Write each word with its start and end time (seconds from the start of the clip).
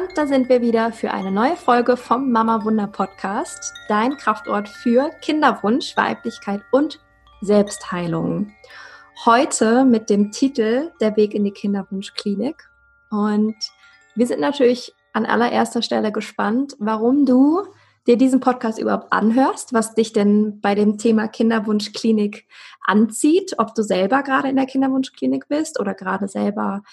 Und 0.00 0.16
da 0.16 0.26
sind 0.26 0.48
wir 0.48 0.62
wieder 0.62 0.92
für 0.92 1.10
eine 1.10 1.30
neue 1.30 1.56
Folge 1.56 1.94
vom 1.94 2.32
Mama 2.32 2.64
Wunder 2.64 2.86
Podcast, 2.86 3.74
dein 3.86 4.16
Kraftort 4.16 4.66
für 4.66 5.10
Kinderwunsch, 5.20 5.94
Weiblichkeit 5.94 6.62
und 6.70 7.00
Selbstheilung. 7.42 8.50
Heute 9.26 9.84
mit 9.84 10.08
dem 10.08 10.32
Titel 10.32 10.90
Der 11.02 11.16
Weg 11.16 11.34
in 11.34 11.44
die 11.44 11.50
Kinderwunschklinik. 11.50 12.70
Und 13.10 13.56
wir 14.14 14.26
sind 14.26 14.40
natürlich 14.40 14.94
an 15.12 15.26
allererster 15.26 15.82
Stelle 15.82 16.12
gespannt, 16.12 16.76
warum 16.78 17.26
du 17.26 17.64
dir 18.06 18.16
diesen 18.16 18.40
Podcast 18.40 18.78
überhaupt 18.78 19.12
anhörst, 19.12 19.74
was 19.74 19.94
dich 19.94 20.14
denn 20.14 20.62
bei 20.62 20.74
dem 20.74 20.96
Thema 20.96 21.28
Kinderwunschklinik 21.28 22.46
anzieht, 22.86 23.56
ob 23.58 23.74
du 23.74 23.82
selber 23.82 24.22
gerade 24.22 24.48
in 24.48 24.56
der 24.56 24.66
Kinderwunschklinik 24.66 25.46
bist 25.48 25.78
oder 25.78 25.92
gerade 25.92 26.26
selber 26.26 26.84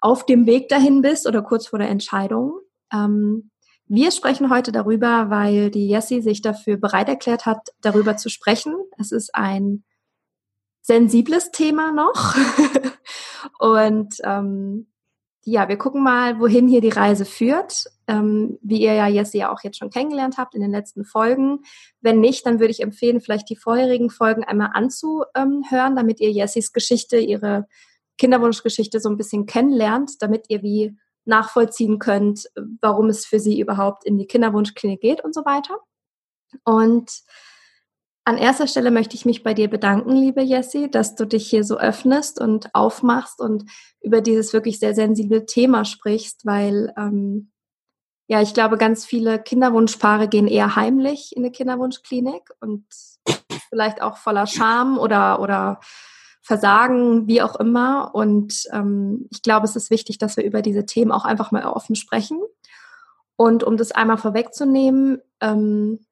auf 0.00 0.26
dem 0.26 0.46
Weg 0.46 0.68
dahin 0.68 1.02
bist 1.02 1.26
oder 1.26 1.42
kurz 1.42 1.66
vor 1.68 1.78
der 1.78 1.88
Entscheidung. 1.88 2.60
Ähm, 2.92 3.50
wir 3.88 4.10
sprechen 4.10 4.50
heute 4.50 4.72
darüber, 4.72 5.30
weil 5.30 5.70
die 5.70 5.88
Jessie 5.88 6.20
sich 6.20 6.42
dafür 6.42 6.76
bereit 6.76 7.08
erklärt 7.08 7.46
hat, 7.46 7.68
darüber 7.80 8.16
zu 8.16 8.28
sprechen. 8.28 8.74
Es 8.98 9.12
ist 9.12 9.34
ein 9.34 9.84
sensibles 10.82 11.50
Thema 11.52 11.92
noch. 11.92 12.34
Und 13.58 14.16
ähm, 14.24 14.88
ja, 15.44 15.68
wir 15.68 15.78
gucken 15.78 16.02
mal, 16.02 16.40
wohin 16.40 16.66
hier 16.66 16.80
die 16.80 16.88
Reise 16.88 17.24
führt. 17.24 17.84
Ähm, 18.08 18.58
wie 18.62 18.80
ihr 18.80 18.94
ja 18.94 19.06
Jessie 19.06 19.38
ja 19.38 19.52
auch 19.52 19.62
jetzt 19.62 19.78
schon 19.78 19.90
kennengelernt 19.90 20.36
habt 20.36 20.56
in 20.56 20.60
den 20.60 20.72
letzten 20.72 21.04
Folgen. 21.04 21.60
Wenn 22.00 22.20
nicht, 22.20 22.44
dann 22.44 22.58
würde 22.58 22.72
ich 22.72 22.82
empfehlen, 22.82 23.20
vielleicht 23.20 23.48
die 23.50 23.56
vorherigen 23.56 24.10
Folgen 24.10 24.42
einmal 24.42 24.70
anzuhören, 24.74 25.94
damit 25.94 26.20
ihr 26.20 26.32
Jessies 26.32 26.72
Geschichte, 26.72 27.18
ihre 27.18 27.66
Kinderwunschgeschichte 28.18 29.00
so 29.00 29.08
ein 29.08 29.16
bisschen 29.16 29.46
kennenlernt, 29.46 30.22
damit 30.22 30.46
ihr 30.48 30.62
wie 30.62 30.96
nachvollziehen 31.24 31.98
könnt, 31.98 32.48
warum 32.80 33.08
es 33.08 33.26
für 33.26 33.40
sie 33.40 33.60
überhaupt 33.60 34.04
in 34.04 34.16
die 34.16 34.26
Kinderwunschklinik 34.26 35.00
geht 35.00 35.24
und 35.24 35.34
so 35.34 35.44
weiter. 35.44 35.78
Und 36.64 37.22
an 38.24 38.38
erster 38.38 38.66
Stelle 38.66 38.90
möchte 38.90 39.14
ich 39.14 39.24
mich 39.24 39.42
bei 39.42 39.54
dir 39.54 39.68
bedanken, 39.68 40.16
liebe 40.16 40.42
Jessie, 40.42 40.90
dass 40.90 41.14
du 41.14 41.26
dich 41.26 41.48
hier 41.48 41.62
so 41.62 41.78
öffnest 41.78 42.40
und 42.40 42.74
aufmachst 42.74 43.40
und 43.40 43.70
über 44.00 44.20
dieses 44.20 44.52
wirklich 44.52 44.78
sehr 44.78 44.94
sensible 44.94 45.46
Thema 45.46 45.84
sprichst, 45.84 46.44
weil 46.44 46.92
ähm, 46.96 47.52
ja, 48.28 48.42
ich 48.42 48.54
glaube, 48.54 48.78
ganz 48.78 49.04
viele 49.04 49.40
Kinderwunschpaare 49.40 50.26
gehen 50.26 50.48
eher 50.48 50.74
heimlich 50.74 51.36
in 51.36 51.44
eine 51.44 51.52
Kinderwunschklinik 51.52 52.50
und 52.60 52.84
vielleicht 53.68 54.02
auch 54.02 54.16
voller 54.16 54.48
Scham 54.48 54.98
oder 54.98 55.40
oder 55.40 55.78
Versagen, 56.46 57.26
wie 57.26 57.42
auch 57.42 57.56
immer. 57.56 58.14
Und 58.14 58.68
ähm, 58.72 59.26
ich 59.32 59.42
glaube, 59.42 59.64
es 59.64 59.74
ist 59.74 59.90
wichtig, 59.90 60.18
dass 60.18 60.36
wir 60.36 60.44
über 60.44 60.62
diese 60.62 60.86
Themen 60.86 61.10
auch 61.10 61.24
einfach 61.24 61.50
mal 61.50 61.64
offen 61.66 61.96
sprechen. 61.96 62.40
Und 63.34 63.64
um 63.64 63.76
das 63.76 63.90
einmal 63.90 64.16
vorwegzunehmen, 64.16 65.20
ähm, 65.40 66.06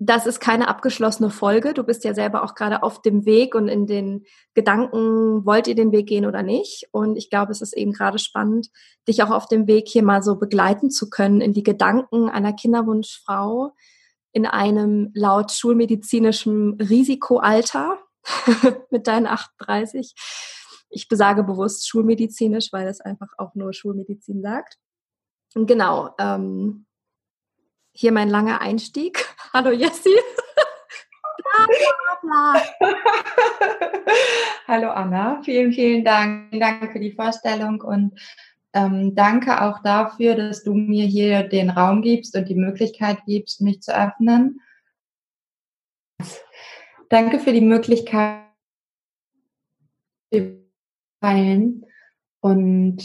das 0.00 0.26
ist 0.26 0.40
keine 0.40 0.66
abgeschlossene 0.66 1.30
Folge. 1.30 1.74
Du 1.74 1.84
bist 1.84 2.02
ja 2.02 2.12
selber 2.12 2.42
auch 2.42 2.56
gerade 2.56 2.82
auf 2.82 3.00
dem 3.00 3.24
Weg 3.24 3.54
und 3.54 3.68
in 3.68 3.86
den 3.86 4.24
Gedanken, 4.54 5.46
wollt 5.46 5.68
ihr 5.68 5.76
den 5.76 5.92
Weg 5.92 6.08
gehen 6.08 6.26
oder 6.26 6.42
nicht? 6.42 6.88
Und 6.90 7.16
ich 7.16 7.30
glaube, 7.30 7.52
es 7.52 7.60
ist 7.60 7.76
eben 7.76 7.92
gerade 7.92 8.18
spannend, 8.18 8.68
dich 9.06 9.22
auch 9.22 9.30
auf 9.30 9.46
dem 9.46 9.68
Weg 9.68 9.86
hier 9.88 10.02
mal 10.02 10.24
so 10.24 10.36
begleiten 10.36 10.90
zu 10.90 11.08
können 11.08 11.40
in 11.40 11.52
die 11.52 11.62
Gedanken 11.62 12.28
einer 12.28 12.52
Kinderwunschfrau 12.52 13.74
in 14.32 14.44
einem 14.44 15.10
laut 15.14 15.52
schulmedizinischem 15.52 16.78
Risikoalter. 16.80 17.98
mit 18.90 19.06
deinen 19.06 19.26
38. 19.26 20.14
Ich 20.90 21.08
besage 21.08 21.44
bewusst 21.44 21.88
schulmedizinisch, 21.88 22.72
weil 22.72 22.88
es 22.88 23.00
einfach 23.00 23.28
auch 23.36 23.54
nur 23.54 23.72
Schulmedizin 23.72 24.42
sagt. 24.42 24.78
Und 25.54 25.66
genau, 25.66 26.14
ähm, 26.18 26.86
hier 27.92 28.12
mein 28.12 28.28
langer 28.28 28.60
Einstieg. 28.60 29.24
Hallo 29.52 29.70
Jessie. 29.70 30.18
Hallo 34.66 34.90
Anna, 34.90 35.40
vielen, 35.42 35.72
vielen 35.72 36.04
Dank. 36.04 36.50
Vielen 36.50 36.92
für 36.92 37.00
die 37.00 37.12
Vorstellung 37.12 37.80
und 37.80 38.20
ähm, 38.74 39.14
danke 39.14 39.62
auch 39.62 39.82
dafür, 39.82 40.34
dass 40.34 40.62
du 40.62 40.74
mir 40.74 41.06
hier 41.06 41.42
den 41.42 41.70
Raum 41.70 42.02
gibst 42.02 42.36
und 42.36 42.48
die 42.48 42.54
Möglichkeit 42.54 43.18
gibst, 43.26 43.62
mich 43.62 43.80
zu 43.80 43.96
öffnen. 43.96 44.60
Danke 47.08 47.38
für 47.38 47.52
die 47.52 47.62
Möglichkeit, 47.62 48.48
teilen 51.20 51.84
und 52.40 52.98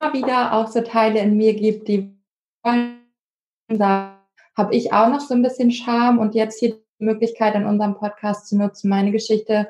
immer 0.00 0.12
wieder 0.12 0.54
auch 0.54 0.68
so 0.68 0.80
Teile 0.80 1.20
in 1.20 1.36
mir 1.36 1.54
gibt, 1.54 1.88
die 1.88 2.16
habe 2.64 4.74
ich 4.74 4.92
auch 4.92 5.08
noch 5.08 5.20
so 5.20 5.34
ein 5.34 5.42
bisschen 5.42 5.70
Scham 5.70 6.18
und 6.18 6.34
jetzt 6.34 6.60
hier 6.60 6.70
die 6.70 7.04
Möglichkeit 7.04 7.54
in 7.54 7.66
unserem 7.66 7.94
Podcast 7.94 8.48
zu 8.48 8.56
nutzen, 8.56 8.88
meine 8.88 9.12
Geschichte 9.12 9.68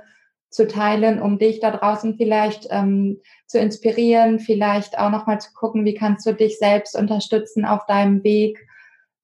zu 0.49 0.69
teilen, 0.69 1.21
um 1.21 1.39
dich 1.39 1.61
da 1.61 1.71
draußen 1.71 2.17
vielleicht 2.17 2.69
ähm, 2.71 3.21
zu 3.47 3.59
inspirieren, 3.59 4.39
vielleicht 4.39 4.99
auch 4.99 5.11
nochmal 5.11 5.41
zu 5.41 5.53
gucken, 5.53 5.85
wie 5.85 5.95
kannst 5.95 6.25
du 6.25 6.33
dich 6.33 6.59
selbst 6.59 6.97
unterstützen 6.97 7.65
auf 7.65 7.85
deinem 7.87 8.23
Weg 8.23 8.67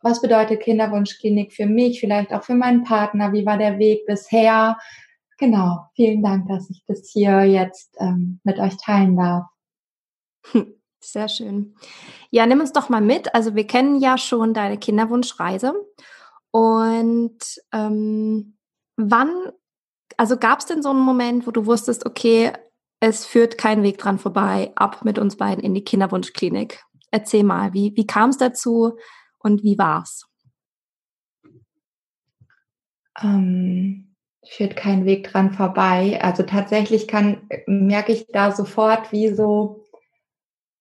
was 0.02 0.20
bedeutet 0.20 0.60
Kinderwunschklinik 0.60 1.52
für 1.52 1.66
mich, 1.66 2.00
vielleicht 2.00 2.32
auch 2.32 2.42
für 2.42 2.54
meinen 2.54 2.84
Partner, 2.84 3.32
wie 3.32 3.46
war 3.46 3.58
der 3.58 3.78
Weg 3.78 4.06
bisher. 4.06 4.76
Genau, 5.38 5.86
vielen 5.94 6.22
Dank, 6.22 6.48
dass 6.48 6.70
ich 6.70 6.84
das 6.86 7.08
hier 7.10 7.44
jetzt 7.44 7.96
ähm, 7.98 8.40
mit 8.44 8.58
euch 8.58 8.76
teilen 8.76 9.16
darf. 9.16 9.46
Sehr 11.00 11.28
schön. 11.28 11.74
Ja, 12.30 12.46
nimm 12.46 12.60
uns 12.60 12.72
doch 12.72 12.88
mal 12.88 13.00
mit. 13.00 13.34
Also 13.34 13.56
wir 13.56 13.66
kennen 13.66 14.00
ja 14.00 14.18
schon 14.18 14.54
deine 14.54 14.78
Kinderwunschreise. 14.78 15.74
Und 16.52 17.38
ähm, 17.72 18.56
wann, 18.96 19.30
also 20.16 20.36
gab 20.36 20.60
es 20.60 20.66
denn 20.66 20.82
so 20.82 20.90
einen 20.90 21.00
Moment, 21.00 21.46
wo 21.46 21.50
du 21.50 21.66
wusstest, 21.66 22.06
okay, 22.06 22.52
es 23.00 23.26
führt 23.26 23.58
kein 23.58 23.82
Weg 23.82 23.98
dran 23.98 24.20
vorbei, 24.20 24.70
ab 24.76 25.04
mit 25.04 25.18
uns 25.18 25.36
beiden 25.36 25.64
in 25.64 25.74
die 25.74 25.82
Kinderwunschklinik? 25.82 26.84
Erzähl 27.10 27.42
mal, 27.42 27.72
wie, 27.72 27.92
wie 27.96 28.06
kam 28.06 28.30
es 28.30 28.38
dazu? 28.38 28.96
Und 29.42 29.62
wie 29.62 29.78
war's? 29.78 30.28
Ähm, 33.22 34.14
führt 34.44 34.76
kein 34.76 35.04
Weg 35.04 35.24
dran 35.24 35.52
vorbei. 35.52 36.18
Also 36.22 36.42
tatsächlich 36.42 37.06
kann, 37.06 37.48
merke 37.66 38.12
ich 38.12 38.26
da 38.28 38.52
sofort, 38.52 39.12
wie 39.12 39.28
so, 39.28 39.84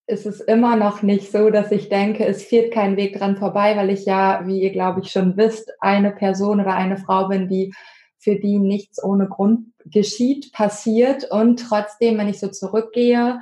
ist 0.07 0.25
es 0.25 0.41
immer 0.41 0.75
noch 0.75 1.03
nicht 1.03 1.31
so, 1.31 1.49
dass 1.49 1.72
ich 1.72 1.89
denke, 1.89 2.25
es 2.25 2.44
führt 2.44 2.73
kein 2.73 2.97
Weg 2.97 3.17
dran 3.17 3.38
vorbei, 3.38 3.77
weil 3.77 3.89
ich 3.89 4.05
ja, 4.05 4.45
wie 4.45 4.61
ihr 4.61 4.72
glaube 4.72 5.01
ich 5.01 5.11
schon 5.11 5.38
wisst, 5.38 5.72
eine 5.79 6.11
Person 6.11 6.59
oder 6.59 6.73
eine 6.73 6.97
Frau 6.97 7.28
bin, 7.28 7.47
die 7.47 7.73
für 8.17 8.35
die 8.35 8.59
nichts 8.59 9.03
ohne 9.03 9.28
Grund 9.28 9.67
geschieht, 9.85 10.51
passiert 10.53 11.31
und 11.31 11.57
trotzdem, 11.67 12.17
wenn 12.17 12.28
ich 12.28 12.39
so 12.39 12.49
zurückgehe, 12.49 13.39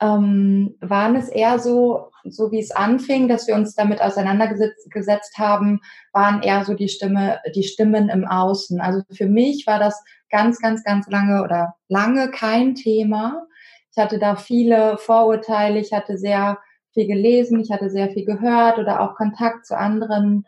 ähm, 0.00 0.76
waren 0.80 1.14
es 1.14 1.28
eher 1.28 1.58
so, 1.58 2.10
so 2.24 2.50
wie 2.50 2.60
es 2.60 2.70
anfing, 2.70 3.28
dass 3.28 3.46
wir 3.46 3.54
uns 3.54 3.74
damit 3.74 4.00
auseinandergesetzt 4.00 5.38
haben, 5.38 5.80
waren 6.12 6.42
eher 6.42 6.64
so 6.64 6.74
die 6.74 6.88
Stimme, 6.88 7.40
die 7.54 7.64
Stimmen 7.64 8.08
im 8.08 8.26
Außen. 8.26 8.80
Also 8.80 9.02
für 9.10 9.26
mich 9.26 9.66
war 9.66 9.78
das 9.78 10.02
ganz, 10.30 10.60
ganz, 10.60 10.84
ganz 10.84 11.08
lange 11.08 11.42
oder 11.42 11.74
lange 11.88 12.30
kein 12.30 12.74
Thema. 12.74 13.46
Ich 13.90 13.98
hatte 13.98 14.18
da 14.18 14.36
viele 14.36 14.98
Vorurteile, 14.98 15.78
ich 15.78 15.92
hatte 15.92 16.18
sehr 16.18 16.58
viel 16.92 17.06
gelesen, 17.06 17.60
ich 17.60 17.70
hatte 17.70 17.90
sehr 17.90 18.10
viel 18.10 18.24
gehört 18.24 18.78
oder 18.78 19.00
auch 19.00 19.14
Kontakt 19.14 19.66
zu 19.66 19.76
anderen 19.76 20.44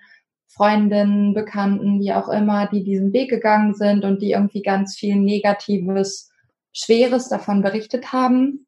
Freundinnen, 0.49 1.32
Bekannten, 1.32 2.00
wie 2.00 2.12
auch 2.12 2.28
immer, 2.28 2.66
die 2.66 2.82
diesen 2.82 3.12
Weg 3.12 3.31
gegangen 3.31 3.75
sind 3.75 4.05
und 4.05 4.20
die 4.20 4.32
irgendwie 4.32 4.62
ganz 4.62 4.96
viel 4.96 5.16
Negatives, 5.16 6.31
Schweres 6.73 7.28
davon 7.28 7.62
berichtet 7.62 8.12
haben. 8.12 8.66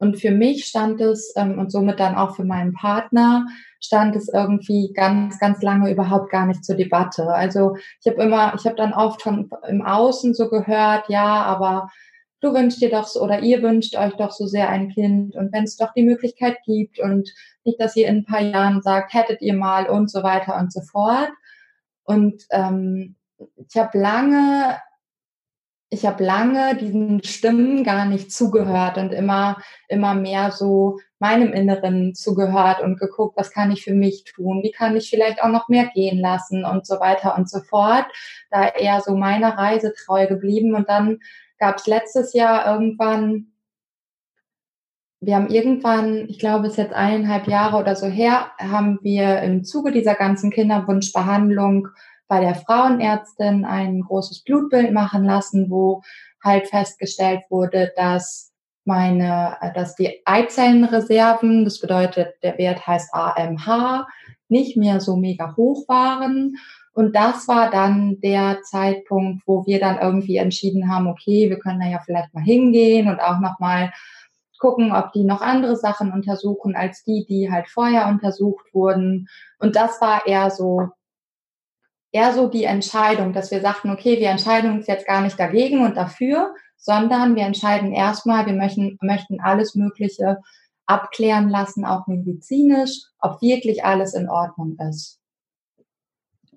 Und 0.00 0.18
für 0.18 0.30
mich 0.30 0.64
stand 0.64 1.00
es, 1.02 1.32
ähm, 1.36 1.58
und 1.58 1.70
somit 1.70 2.00
dann 2.00 2.16
auch 2.16 2.34
für 2.34 2.44
meinen 2.44 2.72
Partner, 2.72 3.46
stand 3.80 4.16
es 4.16 4.28
irgendwie 4.28 4.92
ganz, 4.94 5.38
ganz 5.38 5.62
lange 5.62 5.90
überhaupt 5.90 6.30
gar 6.30 6.46
nicht 6.46 6.64
zur 6.64 6.76
Debatte. 6.76 7.28
Also 7.28 7.76
ich 8.00 8.10
habe 8.10 8.22
immer, 8.22 8.54
ich 8.54 8.64
habe 8.64 8.76
dann 8.76 8.94
oft 8.94 9.20
von 9.20 9.50
im 9.68 9.82
Außen 9.82 10.32
so 10.32 10.48
gehört, 10.48 11.08
ja, 11.10 11.42
aber 11.42 11.90
du 12.40 12.54
wünschst 12.54 12.80
dir 12.80 12.90
doch 12.90 13.06
so 13.06 13.20
oder 13.22 13.40
ihr 13.40 13.62
wünscht 13.62 13.94
euch 13.94 14.14
doch 14.14 14.30
so 14.30 14.46
sehr 14.46 14.70
ein 14.70 14.88
Kind 14.88 15.36
und 15.36 15.52
wenn 15.52 15.64
es 15.64 15.76
doch 15.76 15.92
die 15.92 16.02
Möglichkeit 16.02 16.56
gibt 16.64 16.98
und 16.98 17.30
nicht, 17.64 17.78
dass 17.78 17.94
ihr 17.94 18.08
in 18.08 18.18
ein 18.18 18.24
paar 18.24 18.40
Jahren 18.40 18.80
sagt, 18.80 19.12
hättet 19.12 19.42
ihr 19.42 19.54
mal 19.54 19.86
und 19.86 20.10
so 20.10 20.22
weiter 20.22 20.56
und 20.58 20.72
so 20.72 20.80
fort. 20.80 21.30
Und 22.04 22.42
ähm, 22.50 23.16
ich 23.56 23.76
habe 23.76 23.98
lange 23.98 24.78
ich 25.92 26.06
habe 26.06 26.22
lange 26.24 26.76
diesen 26.76 27.22
Stimmen 27.24 27.82
gar 27.82 28.06
nicht 28.06 28.32
zugehört 28.32 28.96
und 28.96 29.12
immer, 29.12 29.60
immer 29.88 30.14
mehr 30.14 30.52
so 30.52 31.00
meinem 31.18 31.52
Inneren 31.52 32.14
zugehört 32.14 32.80
und 32.80 32.98
geguckt, 32.98 33.36
was 33.36 33.50
kann 33.50 33.72
ich 33.72 33.82
für 33.82 33.92
mich 33.92 34.22
tun, 34.24 34.62
wie 34.62 34.70
kann 34.70 34.96
ich 34.96 35.10
vielleicht 35.10 35.42
auch 35.42 35.48
noch 35.48 35.68
mehr 35.68 35.88
gehen 35.92 36.20
lassen? 36.20 36.64
Und 36.64 36.86
so 36.86 37.00
weiter 37.00 37.36
und 37.36 37.50
so 37.50 37.58
fort. 37.60 38.06
Da 38.50 38.68
eher 38.68 39.00
so 39.00 39.16
meiner 39.16 39.58
Reise 39.58 39.92
treu 39.92 40.28
geblieben. 40.28 40.76
Und 40.76 40.88
dann 40.88 41.18
gab 41.58 41.76
es 41.76 41.86
letztes 41.88 42.32
Jahr 42.34 42.72
irgendwann 42.72 43.50
wir 45.22 45.36
haben 45.36 45.50
irgendwann, 45.50 46.30
ich 46.30 46.38
glaube, 46.38 46.66
es 46.66 46.72
ist 46.72 46.78
jetzt 46.78 46.94
eineinhalb 46.94 47.46
Jahre 47.46 47.76
oder 47.76 47.94
so 47.94 48.06
her, 48.06 48.52
haben 48.58 48.98
wir 49.02 49.42
im 49.42 49.64
Zuge 49.64 49.92
dieser 49.92 50.14
ganzen 50.14 50.50
Kinderwunschbehandlung 50.50 51.88
bei 52.30 52.38
der 52.40 52.54
Frauenärztin 52.54 53.64
ein 53.64 54.02
großes 54.02 54.44
Blutbild 54.44 54.92
machen 54.92 55.24
lassen, 55.24 55.68
wo 55.68 56.02
halt 56.42 56.68
festgestellt 56.68 57.42
wurde, 57.50 57.92
dass 57.96 58.52
meine, 58.84 59.56
dass 59.74 59.96
die 59.96 60.22
Eizellenreserven, 60.24 61.64
das 61.64 61.80
bedeutet, 61.80 62.34
der 62.44 62.56
Wert 62.56 62.86
heißt 62.86 63.12
AMH, 63.12 64.06
nicht 64.48 64.76
mehr 64.76 65.00
so 65.00 65.16
mega 65.16 65.56
hoch 65.56 65.88
waren. 65.88 66.54
Und 66.92 67.16
das 67.16 67.48
war 67.48 67.68
dann 67.68 68.20
der 68.20 68.62
Zeitpunkt, 68.62 69.42
wo 69.46 69.66
wir 69.66 69.80
dann 69.80 69.98
irgendwie 69.98 70.36
entschieden 70.36 70.88
haben, 70.88 71.08
okay, 71.08 71.50
wir 71.50 71.58
können 71.58 71.80
da 71.80 71.88
ja 71.88 71.98
vielleicht 71.98 72.32
mal 72.32 72.44
hingehen 72.44 73.08
und 73.08 73.20
auch 73.20 73.40
nochmal 73.40 73.92
gucken, 74.60 74.92
ob 74.92 75.12
die 75.12 75.24
noch 75.24 75.40
andere 75.40 75.74
Sachen 75.74 76.12
untersuchen 76.12 76.76
als 76.76 77.02
die, 77.02 77.24
die 77.28 77.50
halt 77.50 77.68
vorher 77.68 78.06
untersucht 78.06 78.72
wurden. 78.72 79.26
Und 79.58 79.74
das 79.74 80.00
war 80.00 80.26
eher 80.26 80.50
so, 80.50 80.90
eher 82.12 82.32
so 82.32 82.48
die 82.48 82.64
Entscheidung, 82.64 83.32
dass 83.32 83.50
wir 83.50 83.60
sagten, 83.60 83.90
okay, 83.90 84.18
wir 84.18 84.30
entscheiden 84.30 84.72
uns 84.72 84.86
jetzt 84.86 85.06
gar 85.06 85.20
nicht 85.20 85.38
dagegen 85.38 85.84
und 85.84 85.96
dafür, 85.96 86.54
sondern 86.76 87.36
wir 87.36 87.44
entscheiden 87.44 87.92
erstmal, 87.92 88.46
wir 88.46 88.54
möchten, 88.54 88.98
möchten 89.02 89.40
alles 89.40 89.74
Mögliche 89.74 90.38
abklären 90.86 91.48
lassen, 91.48 91.84
auch 91.84 92.06
medizinisch, 92.06 93.02
ob 93.20 93.40
wirklich 93.42 93.84
alles 93.84 94.14
in 94.14 94.28
Ordnung 94.28 94.76
ist. 94.88 95.20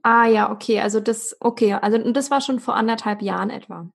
Ah 0.02 0.26
ja, 0.26 0.52
okay, 0.52 0.82
also 0.82 1.00
das, 1.00 1.38
okay, 1.40 1.74
also 1.74 2.12
das 2.12 2.32
war 2.32 2.42
schon 2.42 2.60
vor 2.60 2.76
anderthalb 2.76 3.22
Jahren 3.22 3.50
etwa. 3.50 3.90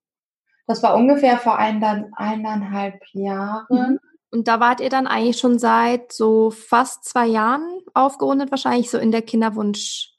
Das 0.66 0.82
war 0.82 0.94
ungefähr 0.94 1.38
vor 1.38 1.58
eineinhalb 1.58 3.02
Jahren. 3.12 3.66
Mhm. 3.70 3.98
Und 4.30 4.48
da 4.48 4.60
wart 4.60 4.80
ihr 4.80 4.90
dann 4.90 5.06
eigentlich 5.06 5.38
schon 5.38 5.58
seit 5.58 6.12
so 6.12 6.50
fast 6.50 7.04
zwei 7.04 7.26
Jahren 7.26 7.80
aufgerundet, 7.94 8.50
wahrscheinlich 8.50 8.90
so 8.90 8.98
in 8.98 9.10
der 9.10 9.22
Kinderwunsch, 9.22 10.17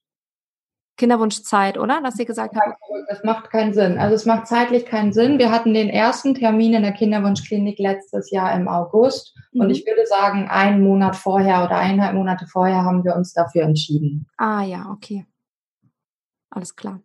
Kinderwunschzeit, 1.00 1.80
oder? 1.80 2.02
Dass 2.02 2.20
ihr 2.20 2.26
gesagt 2.26 2.56
habt. 2.56 2.78
Das 3.08 3.24
macht 3.24 3.50
keinen 3.50 3.74
Sinn. 3.74 3.98
Also 3.98 4.14
es 4.14 4.26
macht 4.26 4.48
zeitlich 4.48 4.86
keinen 4.86 5.14
Sinn. 5.14 5.40
Wir 5.40 5.52
hatten 5.52 5.74
den 5.74 5.90
ersten 5.90 6.36
Termin 6.36 6.76
in 6.76 6.84
der 6.84 6.92
Kinderwunschklinik 6.92 7.80
letztes 7.80 8.30
Jahr 8.30 8.54
im 8.54 8.68
August. 8.68 9.36
Mhm. 9.52 9.62
Und 9.62 9.70
ich 9.72 9.88
würde 9.88 10.06
sagen, 10.06 10.48
einen 10.48 10.84
Monat 10.84 11.16
vorher 11.16 11.64
oder 11.64 11.78
eineinhalb 11.78 12.14
Monate 12.14 12.46
vorher 12.46 12.84
haben 12.84 13.04
wir 13.04 13.16
uns 13.16 13.34
dafür 13.34 13.64
entschieden. 13.64 14.28
Ah 14.38 14.62
ja, 14.62 14.92
okay. 14.92 15.26
Alles 16.52 16.76
klar. 16.76 17.00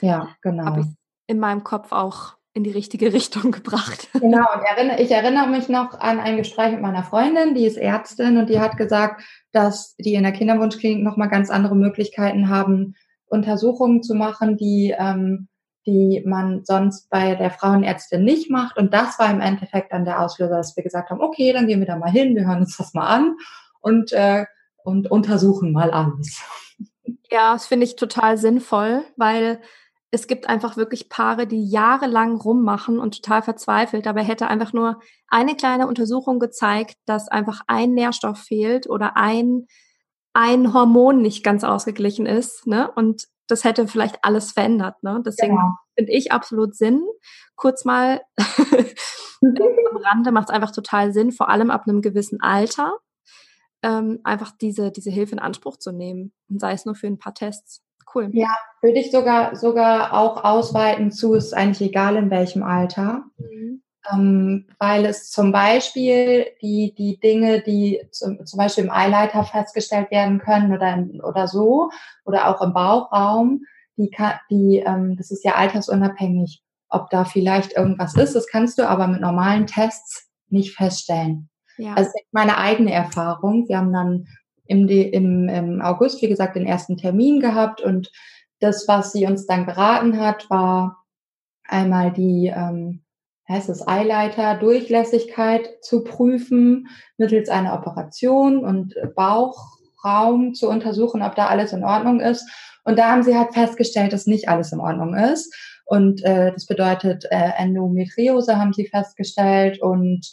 Ja, 0.00 0.28
genau. 0.40 0.64
Habe 0.64 0.80
ich 0.80 0.86
in 1.26 1.38
meinem 1.38 1.64
Kopf 1.64 1.92
auch 1.92 2.34
in 2.54 2.64
die 2.64 2.70
richtige 2.70 3.12
Richtung 3.12 3.50
gebracht. 3.50 4.08
Genau, 4.12 4.46
und 4.54 5.00
ich 5.00 5.10
erinnere 5.10 5.48
mich 5.48 5.68
noch 5.68 5.98
an 5.98 6.20
ein 6.20 6.36
Gespräch 6.36 6.72
mit 6.72 6.82
meiner 6.82 7.04
Freundin, 7.04 7.54
die 7.54 7.66
ist 7.66 7.76
Ärztin 7.76 8.38
und 8.38 8.48
die 8.48 8.60
hat 8.60 8.76
gesagt, 8.76 9.22
dass 9.52 9.96
die 9.96 10.14
in 10.14 10.22
der 10.22 10.32
Kinderwunschklinik 10.32 11.02
nochmal 11.02 11.28
ganz 11.28 11.50
andere 11.50 11.76
Möglichkeiten 11.76 12.48
haben, 12.48 12.94
Untersuchungen 13.30 14.02
zu 14.02 14.14
machen, 14.14 14.56
die, 14.56 14.94
ähm, 14.98 15.48
die 15.86 16.22
man 16.26 16.64
sonst 16.64 17.08
bei 17.08 17.34
der 17.34 17.50
Frauenärztin 17.50 18.22
nicht 18.24 18.50
macht. 18.50 18.76
Und 18.76 18.92
das 18.92 19.18
war 19.18 19.30
im 19.30 19.40
Endeffekt 19.40 19.92
dann 19.92 20.04
der 20.04 20.20
Auslöser, 20.20 20.56
dass 20.56 20.76
wir 20.76 20.82
gesagt 20.82 21.10
haben, 21.10 21.20
okay, 21.20 21.52
dann 21.52 21.66
gehen 21.66 21.80
wir 21.80 21.86
da 21.86 21.96
mal 21.96 22.10
hin, 22.10 22.34
wir 22.34 22.46
hören 22.46 22.60
uns 22.60 22.76
das 22.76 22.92
mal 22.92 23.06
an 23.06 23.36
und, 23.80 24.12
äh, 24.12 24.44
und 24.84 25.10
untersuchen 25.10 25.72
mal 25.72 25.90
alles. 25.90 26.42
Ja, 27.30 27.52
das 27.52 27.66
finde 27.66 27.84
ich 27.84 27.96
total 27.96 28.36
sinnvoll, 28.36 29.02
weil 29.16 29.60
es 30.10 30.26
gibt 30.26 30.48
einfach 30.48 30.76
wirklich 30.76 31.08
Paare, 31.08 31.46
die 31.46 31.68
jahrelang 31.68 32.36
rummachen 32.36 32.98
und 32.98 33.22
total 33.22 33.42
verzweifelt. 33.42 34.06
Dabei 34.06 34.24
hätte 34.24 34.48
einfach 34.48 34.72
nur 34.72 35.00
eine 35.28 35.54
kleine 35.54 35.86
Untersuchung 35.86 36.40
gezeigt, 36.40 36.96
dass 37.06 37.28
einfach 37.28 37.60
ein 37.68 37.94
Nährstoff 37.94 38.38
fehlt 38.38 38.90
oder 38.90 39.16
ein, 39.16 39.66
ein 40.32 40.72
Hormon 40.72 41.22
nicht 41.22 41.42
ganz 41.42 41.64
ausgeglichen 41.64 42.26
ist. 42.26 42.66
Ne? 42.66 42.90
Und 42.90 43.26
das 43.48 43.64
hätte 43.64 43.88
vielleicht 43.88 44.18
alles 44.22 44.52
verändert. 44.52 45.02
Ne? 45.02 45.22
Deswegen 45.24 45.56
genau. 45.56 45.74
finde 45.96 46.12
ich 46.12 46.32
absolut 46.32 46.74
Sinn. 46.74 47.02
Kurz 47.56 47.84
mal 47.84 48.20
am 48.38 49.96
Rande 49.96 50.32
macht 50.32 50.48
es 50.48 50.54
einfach 50.54 50.70
total 50.70 51.12
Sinn, 51.12 51.32
vor 51.32 51.48
allem 51.48 51.70
ab 51.70 51.84
einem 51.86 52.02
gewissen 52.02 52.40
Alter, 52.40 52.98
ähm, 53.82 54.20
einfach 54.24 54.52
diese, 54.60 54.90
diese 54.92 55.10
Hilfe 55.10 55.32
in 55.32 55.38
Anspruch 55.38 55.78
zu 55.78 55.92
nehmen. 55.92 56.32
Und 56.48 56.60
sei 56.60 56.72
es 56.72 56.84
nur 56.84 56.94
für 56.94 57.06
ein 57.06 57.18
paar 57.18 57.34
Tests. 57.34 57.82
Cool. 58.14 58.30
Ja, 58.32 58.54
würde 58.82 58.98
ich 58.98 59.10
sogar, 59.10 59.54
sogar 59.56 60.14
auch 60.14 60.42
ausweiten 60.42 61.12
zu, 61.12 61.34
ist 61.34 61.54
eigentlich 61.54 61.90
egal 61.90 62.16
in 62.16 62.30
welchem 62.30 62.62
Alter. 62.62 63.24
Mhm. 63.38 63.82
Ähm, 64.10 64.66
weil 64.78 65.04
es 65.04 65.30
zum 65.30 65.52
Beispiel 65.52 66.46
die, 66.62 66.94
die 66.96 67.20
Dinge, 67.20 67.60
die 67.60 68.00
zum, 68.10 68.44
zum 68.46 68.56
Beispiel 68.56 68.84
im 68.84 68.90
Eileiter 68.90 69.44
festgestellt 69.44 70.10
werden 70.10 70.38
können 70.38 70.72
oder, 70.72 71.06
oder 71.22 71.46
so, 71.46 71.90
oder 72.24 72.48
auch 72.48 72.62
im 72.62 72.72
Bauchraum, 72.72 73.64
die, 73.96 74.10
kann, 74.10 74.34
die 74.50 74.78
ähm, 74.78 75.16
das 75.16 75.30
ist 75.30 75.44
ja 75.44 75.54
altersunabhängig, 75.56 76.62
ob 76.88 77.10
da 77.10 77.24
vielleicht 77.24 77.76
irgendwas 77.76 78.14
ist. 78.16 78.34
Das 78.34 78.46
kannst 78.46 78.78
du 78.78 78.88
aber 78.88 79.06
mit 79.06 79.20
normalen 79.20 79.66
Tests 79.66 80.30
nicht 80.48 80.74
feststellen. 80.74 81.50
Ja. 81.76 81.94
Also 81.94 82.10
meine 82.32 82.56
eigene 82.56 82.92
Erfahrung. 82.92 83.68
Wir 83.68 83.78
haben 83.78 83.92
dann 83.92 84.26
im, 84.64 84.88
im, 84.88 85.48
im 85.48 85.82
August, 85.82 86.22
wie 86.22 86.28
gesagt, 86.28 86.56
den 86.56 86.66
ersten 86.66 86.96
Termin 86.96 87.40
gehabt 87.40 87.80
und 87.80 88.10
das, 88.60 88.86
was 88.86 89.12
sie 89.12 89.26
uns 89.26 89.46
dann 89.46 89.66
geraten 89.66 90.20
hat, 90.20 90.48
war 90.50 91.04
einmal 91.64 92.12
die, 92.12 92.52
ähm, 92.54 93.02
heißt 93.50 93.68
es, 93.68 93.86
Eileiter-Durchlässigkeit 93.86 95.68
zu 95.82 96.04
prüfen 96.04 96.88
mittels 97.18 97.48
einer 97.48 97.74
Operation 97.74 98.64
und 98.64 98.94
Bauchraum 99.14 100.54
zu 100.54 100.68
untersuchen, 100.68 101.22
ob 101.22 101.34
da 101.34 101.48
alles 101.48 101.72
in 101.72 101.84
Ordnung 101.84 102.20
ist. 102.20 102.48
Und 102.84 102.98
da 102.98 103.10
haben 103.10 103.22
sie 103.22 103.36
halt 103.36 103.52
festgestellt, 103.52 104.12
dass 104.12 104.26
nicht 104.26 104.48
alles 104.48 104.72
in 104.72 104.80
Ordnung 104.80 105.14
ist. 105.14 105.54
Und 105.84 106.24
äh, 106.24 106.52
das 106.52 106.66
bedeutet 106.66 107.24
äh, 107.30 107.50
Endometriose 107.58 108.56
haben 108.56 108.72
sie 108.72 108.86
festgestellt 108.86 109.82
und 109.82 110.24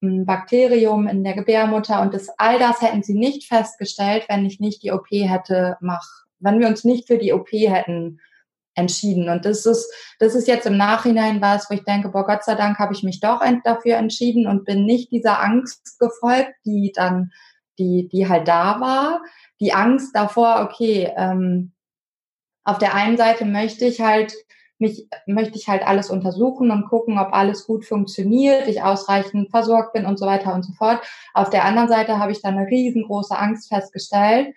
ein 0.00 0.26
Bakterium 0.26 1.06
in 1.06 1.24
der 1.24 1.34
Gebärmutter 1.34 2.02
und 2.02 2.12
das, 2.14 2.28
all 2.36 2.58
das 2.58 2.82
hätten 2.82 3.02
sie 3.02 3.14
nicht 3.14 3.48
festgestellt, 3.48 4.26
wenn 4.28 4.44
ich 4.44 4.60
nicht 4.60 4.82
die 4.82 4.92
OP 4.92 5.06
hätte 5.10 5.76
mach, 5.80 6.06
wenn 6.40 6.58
wir 6.58 6.66
uns 6.66 6.84
nicht 6.84 7.06
für 7.06 7.18
die 7.18 7.32
OP 7.32 7.50
hätten 7.52 8.20
entschieden. 8.74 9.28
Und 9.28 9.44
das 9.44 9.66
ist, 9.66 9.92
das 10.18 10.34
ist 10.34 10.48
jetzt 10.48 10.66
im 10.66 10.76
Nachhinein 10.76 11.40
was, 11.40 11.68
wo 11.68 11.74
ich 11.74 11.84
denke, 11.84 12.08
boah, 12.08 12.26
Gott 12.26 12.44
sei 12.44 12.54
Dank 12.54 12.78
habe 12.78 12.94
ich 12.94 13.02
mich 13.02 13.20
doch 13.20 13.42
dafür 13.64 13.96
entschieden 13.96 14.46
und 14.46 14.64
bin 14.64 14.84
nicht 14.84 15.10
dieser 15.10 15.42
Angst 15.42 15.98
gefolgt, 15.98 16.54
die 16.64 16.92
dann, 16.94 17.32
die, 17.78 18.08
die 18.08 18.28
halt 18.28 18.48
da 18.48 18.80
war. 18.80 19.22
Die 19.60 19.72
Angst 19.72 20.14
davor, 20.16 20.68
okay, 20.68 21.12
ähm, 21.16 21.72
auf 22.64 22.78
der 22.78 22.94
einen 22.94 23.16
Seite 23.16 23.44
möchte 23.44 23.84
ich 23.84 24.00
halt 24.00 24.34
mich, 24.82 25.08
möchte 25.26 25.56
ich 25.56 25.68
halt 25.68 25.86
alles 25.86 26.10
untersuchen 26.10 26.70
und 26.70 26.88
gucken, 26.88 27.18
ob 27.18 27.32
alles 27.32 27.66
gut 27.66 27.86
funktioniert, 27.86 28.68
ich 28.68 28.82
ausreichend 28.82 29.50
versorgt 29.50 29.94
bin 29.94 30.04
und 30.04 30.18
so 30.18 30.26
weiter 30.26 30.52
und 30.54 30.64
so 30.64 30.72
fort. 30.72 31.00
Auf 31.34 31.50
der 31.50 31.64
anderen 31.64 31.88
Seite 31.88 32.18
habe 32.18 32.32
ich 32.32 32.42
dann 32.42 32.58
eine 32.58 32.66
riesengroße 32.66 33.38
Angst 33.38 33.68
festgestellt, 33.68 34.54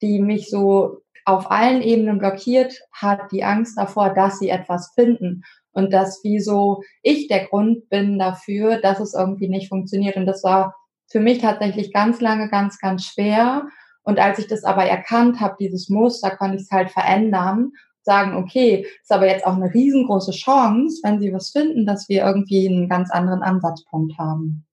die 0.00 0.20
mich 0.20 0.48
so 0.48 1.02
auf 1.28 1.50
allen 1.50 1.82
Ebenen 1.82 2.18
blockiert 2.18 2.80
hat, 2.92 3.30
die 3.32 3.44
Angst 3.44 3.76
davor, 3.76 4.14
dass 4.14 4.38
sie 4.38 4.48
etwas 4.48 4.92
finden 4.94 5.42
und 5.72 5.92
dass 5.92 6.20
wieso 6.22 6.82
ich 7.02 7.28
der 7.28 7.46
Grund 7.46 7.88
bin 7.90 8.18
dafür, 8.18 8.80
dass 8.80 8.98
es 8.98 9.14
irgendwie 9.14 9.48
nicht 9.48 9.68
funktioniert. 9.68 10.16
Und 10.16 10.26
das 10.26 10.42
war 10.42 10.74
für 11.06 11.20
mich 11.20 11.38
tatsächlich 11.38 11.92
ganz 11.92 12.20
lange 12.20 12.48
ganz, 12.48 12.78
ganz 12.78 13.04
schwer. 13.04 13.66
Und 14.02 14.18
als 14.18 14.38
ich 14.38 14.46
das 14.46 14.64
aber 14.64 14.84
erkannt 14.84 15.40
habe, 15.40 15.56
dieses 15.60 15.90
Muster, 15.90 16.30
konnte 16.30 16.56
ich 16.56 16.62
es 16.62 16.70
halt 16.70 16.90
verändern 16.90 17.72
sagen, 18.02 18.36
okay, 18.36 18.86
ist 19.02 19.12
aber 19.12 19.26
jetzt 19.26 19.44
auch 19.44 19.54
eine 19.54 19.72
riesengroße 19.72 20.30
Chance, 20.30 21.00
wenn 21.02 21.20
sie 21.20 21.30
was 21.30 21.50
finden, 21.50 21.84
dass 21.84 22.08
wir 22.08 22.24
irgendwie 22.24 22.66
einen 22.66 22.88
ganz 22.88 23.10
anderen 23.10 23.42
Ansatzpunkt 23.42 24.16
haben. 24.18 24.66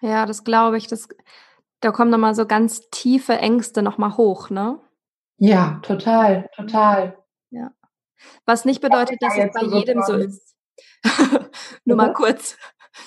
Ja, 0.00 0.26
das 0.26 0.42
glaube 0.42 0.78
ich. 0.78 0.88
Das, 0.88 1.08
da 1.82 1.90
kommen 1.90 2.10
nochmal 2.10 2.34
so 2.34 2.46
ganz 2.46 2.88
tiefe 2.90 3.34
Ängste 3.34 3.82
nochmal 3.82 4.16
hoch, 4.16 4.50
ne? 4.50 4.80
Ja, 5.36 5.80
total, 5.82 6.48
total. 6.54 7.18
Ja. 7.50 7.72
Was 8.46 8.64
nicht 8.64 8.80
bedeutet, 8.80 9.18
dass 9.20 9.36
es 9.36 9.52
bei 9.52 9.66
jedem 9.66 10.02
so 10.02 10.14
ist. 10.14 10.54
Nur 11.84 11.96
mal 11.96 12.12
kurz. 12.12 12.56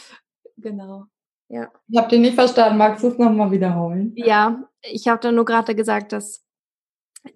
genau. 0.57 1.05
Ja. 1.47 1.71
Ich 1.87 1.97
habe 1.97 2.09
den 2.09 2.21
nicht 2.21 2.35
verstanden. 2.35 2.77
Magst 2.77 3.03
du 3.03 3.07
es 3.07 3.17
nochmal 3.17 3.51
wiederholen? 3.51 4.13
Ja, 4.15 4.67
ich 4.81 5.07
habe 5.07 5.21
da 5.21 5.31
nur 5.31 5.45
gerade 5.45 5.75
gesagt, 5.75 6.11
dass 6.11 6.43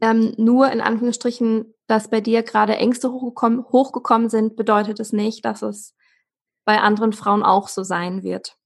ähm, 0.02 0.34
nur 0.38 0.72
in 0.72 0.82
Anführungsstrichen, 0.82 1.74
dass 1.88 2.10
bei 2.10 2.20
dir 2.20 2.44
gerade 2.44 2.76
Ängste 2.76 3.12
hochgekommen, 3.12 3.64
hochgekommen 3.66 4.30
sind, 4.30 4.56
bedeutet 4.56 5.00
es 5.00 5.14
nicht, 5.14 5.46
dass 5.46 5.62
es 5.62 5.96
bei 6.66 6.80
anderen 6.80 7.14
Frauen 7.14 7.44
auch 7.44 7.68
so 7.68 7.84
sein 7.84 8.24
wird. 8.24 8.58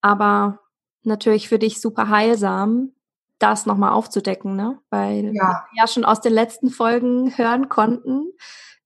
Aber 0.00 0.60
natürlich 1.06 1.48
für 1.48 1.58
dich 1.58 1.80
super 1.80 2.08
heilsam, 2.08 2.92
das 3.38 3.66
nochmal 3.66 3.92
aufzudecken, 3.92 4.56
ne? 4.56 4.78
Weil 4.90 5.32
ja. 5.34 5.66
wir 5.70 5.82
ja 5.82 5.86
schon 5.86 6.04
aus 6.04 6.20
den 6.20 6.32
letzten 6.32 6.70
Folgen 6.70 7.36
hören 7.36 7.68
konnten, 7.68 8.32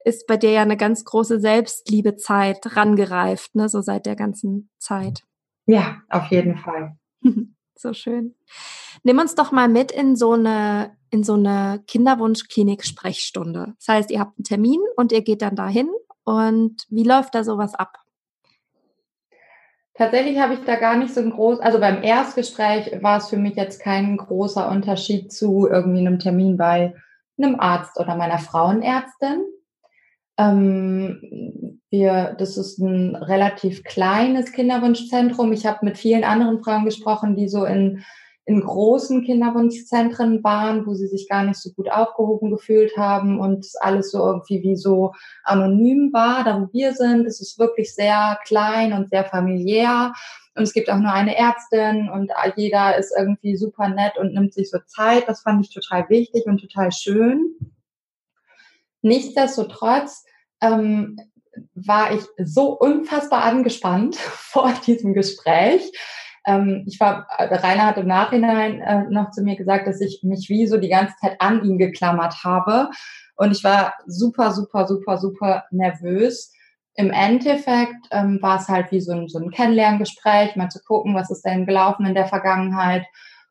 ist 0.04 0.26
bei 0.26 0.36
dir 0.36 0.50
ja 0.50 0.62
eine 0.62 0.76
ganz 0.76 1.04
große 1.04 1.40
Selbstliebezeit 1.40 2.76
rangereift, 2.76 3.54
ne? 3.54 3.68
So 3.68 3.80
seit 3.80 4.06
der 4.06 4.16
ganzen 4.16 4.70
Zeit. 4.78 5.22
Ja, 5.66 5.98
auf 6.08 6.30
jeden 6.30 6.56
Fall. 6.56 6.96
so 7.76 7.92
schön. 7.92 8.34
Nimm 9.02 9.18
uns 9.18 9.34
doch 9.34 9.52
mal 9.52 9.68
mit 9.68 9.92
in 9.92 10.16
so 10.16 10.32
eine, 10.32 10.96
in 11.10 11.22
so 11.22 11.34
eine 11.34 11.82
Kinderwunschklinik-Sprechstunde. 11.86 13.74
Das 13.78 13.88
heißt, 13.88 14.10
ihr 14.10 14.20
habt 14.20 14.38
einen 14.38 14.44
Termin 14.44 14.80
und 14.96 15.12
ihr 15.12 15.22
geht 15.22 15.42
dann 15.42 15.56
dahin. 15.56 15.88
Und 16.24 16.84
wie 16.88 17.04
läuft 17.04 17.34
da 17.34 17.44
sowas 17.44 17.74
ab? 17.74 17.98
Tatsächlich 19.98 20.38
habe 20.38 20.54
ich 20.54 20.60
da 20.60 20.76
gar 20.76 20.96
nicht 20.96 21.12
so 21.12 21.20
ein 21.20 21.30
groß, 21.30 21.58
also 21.58 21.80
beim 21.80 22.04
Erstgespräch 22.04 23.02
war 23.02 23.18
es 23.18 23.28
für 23.28 23.36
mich 23.36 23.56
jetzt 23.56 23.82
kein 23.82 24.16
großer 24.16 24.70
Unterschied 24.70 25.32
zu 25.32 25.66
irgendwie 25.68 25.98
einem 25.98 26.20
Termin 26.20 26.56
bei 26.56 26.94
einem 27.36 27.58
Arzt 27.58 27.98
oder 27.98 28.14
meiner 28.14 28.38
Frauenärztin. 28.38 29.42
Ähm, 30.38 31.80
wir, 31.90 32.36
das 32.38 32.56
ist 32.56 32.78
ein 32.78 33.16
relativ 33.16 33.82
kleines 33.82 34.52
Kinderwunschzentrum. 34.52 35.52
Ich 35.52 35.66
habe 35.66 35.84
mit 35.84 35.98
vielen 35.98 36.22
anderen 36.22 36.62
Frauen 36.62 36.84
gesprochen, 36.84 37.34
die 37.34 37.48
so 37.48 37.64
in 37.64 38.04
in 38.48 38.62
großen 38.62 39.24
Kinderwunschzentren 39.24 40.42
waren, 40.42 40.86
wo 40.86 40.94
sie 40.94 41.06
sich 41.06 41.28
gar 41.28 41.44
nicht 41.44 41.60
so 41.60 41.70
gut 41.72 41.90
aufgehoben 41.90 42.50
gefühlt 42.50 42.96
haben 42.96 43.38
und 43.38 43.66
alles 43.80 44.10
so 44.10 44.20
irgendwie 44.20 44.62
wie 44.62 44.74
so 44.74 45.12
anonym 45.44 46.14
war. 46.14 46.44
Da 46.44 46.58
wo 46.58 46.72
wir 46.72 46.94
sind, 46.94 47.26
es 47.26 47.42
ist 47.42 47.58
wirklich 47.58 47.94
sehr 47.94 48.38
klein 48.46 48.94
und 48.94 49.10
sehr 49.10 49.26
familiär. 49.26 50.14
Und 50.54 50.62
es 50.62 50.72
gibt 50.72 50.88
auch 50.90 50.96
nur 50.96 51.12
eine 51.12 51.36
Ärztin 51.36 52.08
und 52.08 52.32
jeder 52.56 52.96
ist 52.96 53.14
irgendwie 53.14 53.54
super 53.54 53.90
nett 53.90 54.16
und 54.16 54.32
nimmt 54.32 54.54
sich 54.54 54.70
so 54.70 54.78
Zeit. 54.86 55.28
Das 55.28 55.42
fand 55.42 55.62
ich 55.66 55.74
total 55.74 56.08
wichtig 56.08 56.46
und 56.46 56.58
total 56.58 56.90
schön. 56.90 57.54
Nichtsdestotrotz 59.02 60.24
ähm, 60.62 61.18
war 61.74 62.14
ich 62.14 62.22
so 62.42 62.78
unfassbar 62.78 63.42
angespannt 63.42 64.16
vor 64.16 64.72
diesem 64.86 65.12
Gespräch, 65.12 65.92
ähm, 66.48 66.84
ich 66.86 66.98
war, 66.98 67.26
äh, 67.36 67.54
Rainer 67.54 67.86
hat 67.86 67.98
im 67.98 68.06
Nachhinein 68.06 68.80
äh, 68.80 69.04
noch 69.10 69.30
zu 69.32 69.42
mir 69.42 69.54
gesagt, 69.54 69.86
dass 69.86 70.00
ich 70.00 70.20
mich 70.22 70.48
wie 70.48 70.66
so 70.66 70.78
die 70.78 70.88
ganze 70.88 71.14
Zeit 71.20 71.36
an 71.40 71.62
ihn 71.62 71.76
geklammert 71.76 72.42
habe. 72.42 72.88
Und 73.36 73.52
ich 73.52 73.62
war 73.62 73.94
super, 74.06 74.52
super, 74.52 74.86
super, 74.86 75.18
super 75.18 75.64
nervös. 75.70 76.50
Im 76.94 77.10
Endeffekt 77.10 78.06
ähm, 78.10 78.38
war 78.40 78.58
es 78.58 78.68
halt 78.68 78.90
wie 78.90 79.00
so 79.00 79.12
ein, 79.12 79.28
so 79.28 79.38
ein 79.38 79.50
Kennenlerngespräch, 79.50 80.56
mal 80.56 80.70
zu 80.70 80.80
gucken, 80.80 81.14
was 81.14 81.30
ist 81.30 81.44
denn 81.44 81.66
gelaufen 81.66 82.06
in 82.06 82.14
der 82.14 82.26
Vergangenheit. 82.26 83.04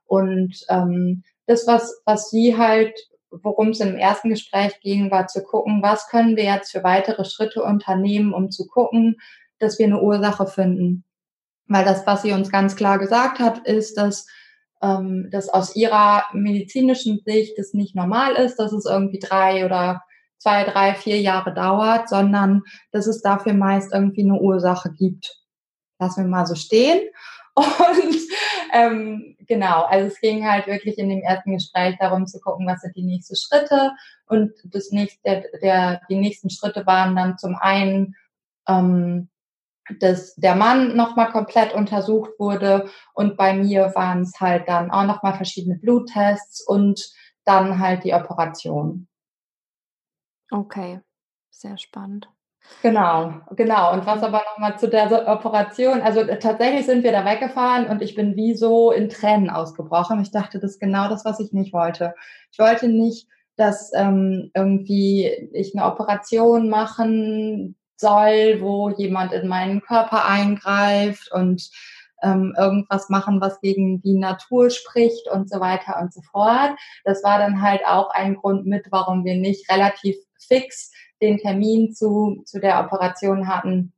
Und 0.06 0.56
ähm, 0.70 1.24
das, 1.46 1.68
was, 1.68 2.01
was 2.06 2.32
sie 2.32 2.58
halt, 2.58 2.94
worum 3.30 3.70
es 3.70 3.80
im 3.80 3.96
ersten 3.96 4.30
Gespräch 4.30 4.80
ging, 4.82 5.12
war 5.12 5.27
zu 5.27 5.44
gucken, 5.44 5.84
was 5.84 6.08
können 6.08 6.36
wir 6.36 6.46
jetzt 6.46 6.72
für 6.72 6.84
weitere 6.84 7.25
Schritte 7.25 7.62
unternehmen, 7.62 8.34
um 8.34 8.50
zu 8.50 8.66
gucken, 8.66 9.18
dass 9.60 9.77
wir 9.77 9.86
eine 9.86 10.01
Ursache 10.01 10.48
finden. 10.48 11.04
Weil 11.68 11.86
das, 11.86 12.06
was 12.08 12.22
sie 12.22 12.32
uns 12.32 12.52
ganz 12.52 12.76
klar 12.76 12.98
gesagt 12.98 13.40
hat, 13.40 13.68
ist, 13.68 13.98
dass 13.98 14.28
ähm, 14.82 15.30
das 15.32 15.50
aus 15.50 15.76
ihrer 15.76 16.24
medizinischen 16.34 17.22
Sicht 17.26 17.58
es 17.58 17.74
nicht 17.74 17.96
normal 17.96 18.36
ist, 18.36 18.58
dass 18.58 18.72
es 18.72 18.86
irgendwie 18.86 19.20
drei 19.20 19.66
oder 19.66 20.04
zwei, 20.38 20.64
drei, 20.64 20.94
vier 20.94 21.20
Jahre 21.20 21.54
dauert, 21.54 22.10
sondern 22.10 22.64
dass 22.92 23.08
es 23.08 23.22
dafür 23.22 23.54
meist 23.54 23.94
irgendwie 23.94 24.24
eine 24.24 24.40
Ursache 24.40 24.92
gibt. 24.92 25.36
Lassen 26.00 26.26
wir 26.26 26.30
mal 26.30 26.46
so 26.46 26.56
stehen. 26.56 27.02
Und 27.56 28.16
ähm, 28.72 29.36
genau, 29.48 29.84
also 29.84 30.08
es 30.08 30.20
ging 30.22 30.48
halt 30.48 30.68
wirklich 30.68 31.00
in 31.00 31.10
dem 31.10 31.22
ersten 31.22 31.54
Gespräch 31.54 31.96
darum 32.00 32.28
zu 32.28 32.40
gucken, 32.40 32.68
was 32.68 32.82
sind 32.82 32.96
die 32.96 33.04
nächsten 33.04 33.36
Schritte. 33.36 33.94
Und 34.28 34.52
das 34.66 34.92
nächste, 34.92 35.20
der, 35.26 35.44
der, 35.62 36.02
die 36.08 36.18
nächsten 36.18 36.52
Schritte 36.52 36.86
waren 36.86 37.16
dann 37.16 37.40
zum 37.40 37.56
einen 37.56 38.16
ähm, 38.68 39.30
dass 40.00 40.36
der 40.36 40.56
Mann 40.56 40.96
nochmal 40.96 41.32
komplett 41.32 41.74
untersucht 41.74 42.32
wurde 42.39 42.89
und 43.13 43.38
bei 43.38 43.53
mir 43.53 43.94
waren 43.96 44.22
es 44.22 44.39
halt 44.39 44.67
dann 44.67 44.91
auch 44.91 45.06
nochmal 45.06 45.36
verschiedene 45.36 45.77
Bluttests 45.77 46.65
und 46.65 47.12
dann 47.46 47.79
halt 47.79 48.03
die 48.03 48.13
Operation. 48.13 49.08
Okay, 50.51 51.01
sehr 51.50 51.77
spannend. 51.77 52.29
Genau, 52.82 53.34
genau. 53.56 53.94
Und 53.94 54.06
was 54.06 54.22
aber 54.24 54.44
nochmal 54.51 54.77
zu 54.77 54.88
der 54.89 55.27
Operation, 55.27 56.01
also 56.01 56.24
tatsächlich 56.24 56.86
sind 56.86 57.03
wir 57.03 57.12
da 57.12 57.25
weggefahren 57.25 57.88
und 57.88 58.01
ich 58.01 58.13
bin 58.13 58.36
wie 58.36 58.56
so 58.56 58.91
in 58.91 59.10
Tränen 59.10 59.50
ausgebrochen. 59.50 60.22
Ich 60.22 60.32
dachte, 60.32 60.60
das 60.60 60.72
ist 60.72 60.79
genau 60.79 61.10
das, 61.10 61.25
was 61.25 61.39
ich 61.39 61.53
nicht 61.53 61.74
wollte. 61.74 62.13
Ich 62.51 62.60
wollte 62.60 62.88
nicht, 62.89 63.27
dass 63.56 63.91
ähm, 63.96 64.51
irgendwie 64.53 65.50
ich 65.53 65.75
eine 65.75 65.86
Operation 65.86 66.70
machen 66.70 67.75
soll, 68.00 68.62
wo 68.62 68.89
jemand 68.89 69.34
in 69.34 69.48
meinen 69.48 69.82
Körper 69.82 70.25
eingreift 70.25 71.32
und 71.32 71.70
ähm, 72.24 72.56
irgendwas 72.58 73.10
machen, 73.10 73.42
was 73.42 73.60
gegen 73.62 74.01
die 74.01 74.18
Natur 74.18 74.70
spricht 74.70 75.30
und 75.30 75.50
so 75.50 75.60
weiter 75.60 76.00
und 76.01 76.13
so 76.13 76.22
fort. 76.22 76.72
Das 77.04 77.24
war 77.24 77.38
dann 77.38 77.62
halt 77.62 77.86
auch 77.86 78.10
ein 78.12 78.36
Grund 78.36 78.66
mit, 78.66 78.88
warum 78.92 79.24
wir 79.24 79.36
nicht 79.36 79.72
relativ 79.72 80.16
fix 80.39 80.92
den 81.22 81.38
Termin 81.38 81.94
zu, 81.94 82.44
zu 82.46 82.60
der 82.60 82.80
Operation 82.80 83.48
hatten, 83.48 83.94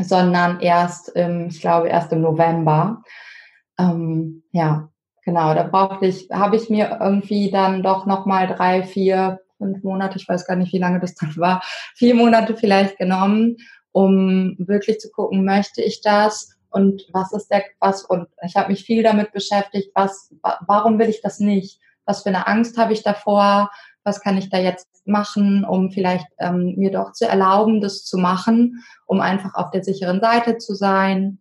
sondern 0.00 0.60
erst, 0.60 1.08
im, 1.10 1.48
ich 1.48 1.60
glaube, 1.60 1.88
erst 1.88 2.12
im 2.12 2.22
November. 2.22 3.02
Ähm, 3.78 4.42
ja, 4.52 4.88
genau, 5.24 5.54
da 5.54 5.64
brauchte 5.64 6.06
ich, 6.06 6.28
habe 6.32 6.56
ich 6.56 6.70
mir 6.70 6.98
irgendwie 7.00 7.50
dann 7.50 7.82
doch 7.82 8.06
nochmal 8.06 8.46
drei, 8.46 8.82
vier 8.82 9.40
fünf 9.58 9.82
Monate, 9.82 10.18
ich 10.18 10.28
weiß 10.28 10.46
gar 10.46 10.56
nicht, 10.56 10.72
wie 10.72 10.78
lange 10.78 11.00
das 11.00 11.14
dann 11.14 11.36
war, 11.36 11.62
vier 11.94 12.14
Monate 12.14 12.56
vielleicht 12.56 12.98
genommen, 12.98 13.56
um 13.92 14.56
wirklich 14.58 14.98
zu 14.98 15.10
gucken, 15.10 15.44
möchte 15.44 15.82
ich 15.82 16.00
das 16.00 16.54
und 16.74 17.06
was 17.12 17.32
ist 17.32 17.52
der, 17.52 17.62
was, 17.78 18.04
und 18.04 18.26
ich 18.44 18.56
habe 18.56 18.72
mich 18.72 18.84
viel 18.84 19.04
damit 19.04 19.30
beschäftigt, 19.30 19.92
was, 19.94 20.34
warum 20.66 20.98
will 20.98 21.08
ich 21.08 21.22
das 21.22 21.38
nicht? 21.38 21.78
Was 22.04 22.24
für 22.24 22.30
eine 22.30 22.48
Angst 22.48 22.76
habe 22.76 22.92
ich 22.92 23.04
davor? 23.04 23.70
Was 24.02 24.20
kann 24.20 24.36
ich 24.36 24.50
da 24.50 24.58
jetzt 24.58 24.88
machen, 25.06 25.64
um 25.64 25.92
vielleicht 25.92 26.26
ähm, 26.40 26.74
mir 26.76 26.90
doch 26.90 27.12
zu 27.12 27.28
erlauben, 27.28 27.80
das 27.80 28.04
zu 28.04 28.18
machen, 28.18 28.82
um 29.06 29.20
einfach 29.20 29.54
auf 29.54 29.70
der 29.70 29.84
sicheren 29.84 30.20
Seite 30.20 30.58
zu 30.58 30.74
sein? 30.74 31.38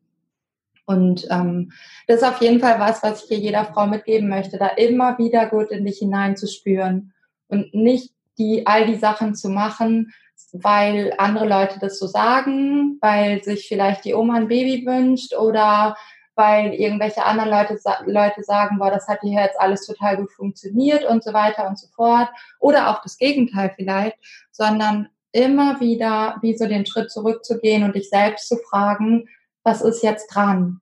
Und 0.85 1.25
ähm, 1.31 1.71
das 2.05 2.17
ist 2.17 2.27
auf 2.27 2.39
jeden 2.39 2.59
Fall 2.59 2.79
was, 2.79 3.01
was 3.01 3.23
ich 3.23 3.29
hier 3.29 3.39
jeder 3.39 3.65
Frau 3.65 3.87
mitgeben 3.87 4.29
möchte, 4.29 4.59
da 4.59 4.67
immer 4.67 5.17
wieder 5.17 5.47
gut 5.47 5.71
in 5.71 5.83
dich 5.83 5.97
hineinzuspüren 5.97 7.11
und 7.47 7.73
nicht 7.73 8.13
die, 8.37 8.65
all 8.65 8.85
die 8.85 8.95
Sachen 8.95 9.35
zu 9.35 9.49
machen, 9.49 10.13
weil 10.53 11.13
andere 11.17 11.47
Leute 11.47 11.79
das 11.79 11.99
so 11.99 12.07
sagen, 12.07 12.97
weil 13.01 13.43
sich 13.43 13.67
vielleicht 13.67 14.05
die 14.05 14.13
Oma 14.13 14.35
ein 14.35 14.47
Baby 14.47 14.85
wünscht 14.85 15.35
oder 15.35 15.95
weil 16.35 16.73
irgendwelche 16.73 17.25
anderen 17.25 17.49
Leute, 17.49 17.79
Leute 18.05 18.43
sagen, 18.43 18.77
boah, 18.79 18.89
das 18.89 19.07
hat 19.07 19.19
hier 19.21 19.41
jetzt 19.41 19.59
alles 19.59 19.85
total 19.85 20.17
gut 20.17 20.31
funktioniert 20.31 21.05
und 21.05 21.23
so 21.23 21.33
weiter 21.33 21.67
und 21.67 21.77
so 21.77 21.87
fort. 21.95 22.29
Oder 22.59 22.89
auch 22.89 23.01
das 23.01 23.17
Gegenteil 23.17 23.71
vielleicht, 23.75 24.17
sondern 24.51 25.09
immer 25.31 25.79
wieder 25.79 26.37
wie 26.41 26.57
so 26.57 26.67
den 26.67 26.85
Schritt 26.85 27.11
zurückzugehen 27.11 27.83
und 27.83 27.95
dich 27.95 28.09
selbst 28.09 28.47
zu 28.47 28.57
fragen, 28.57 29.27
was 29.63 29.81
ist 29.81 30.03
jetzt 30.03 30.27
dran? 30.27 30.81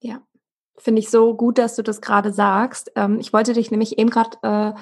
Ja, 0.00 0.20
finde 0.76 1.00
ich 1.00 1.10
so 1.10 1.34
gut, 1.34 1.58
dass 1.58 1.76
du 1.76 1.82
das 1.82 2.00
gerade 2.00 2.32
sagst. 2.32 2.92
Ähm, 2.96 3.18
ich 3.20 3.32
wollte 3.32 3.52
dich 3.52 3.70
nämlich 3.70 3.98
eben 3.98 4.10
gerade 4.10 4.38
äh, 4.42 4.80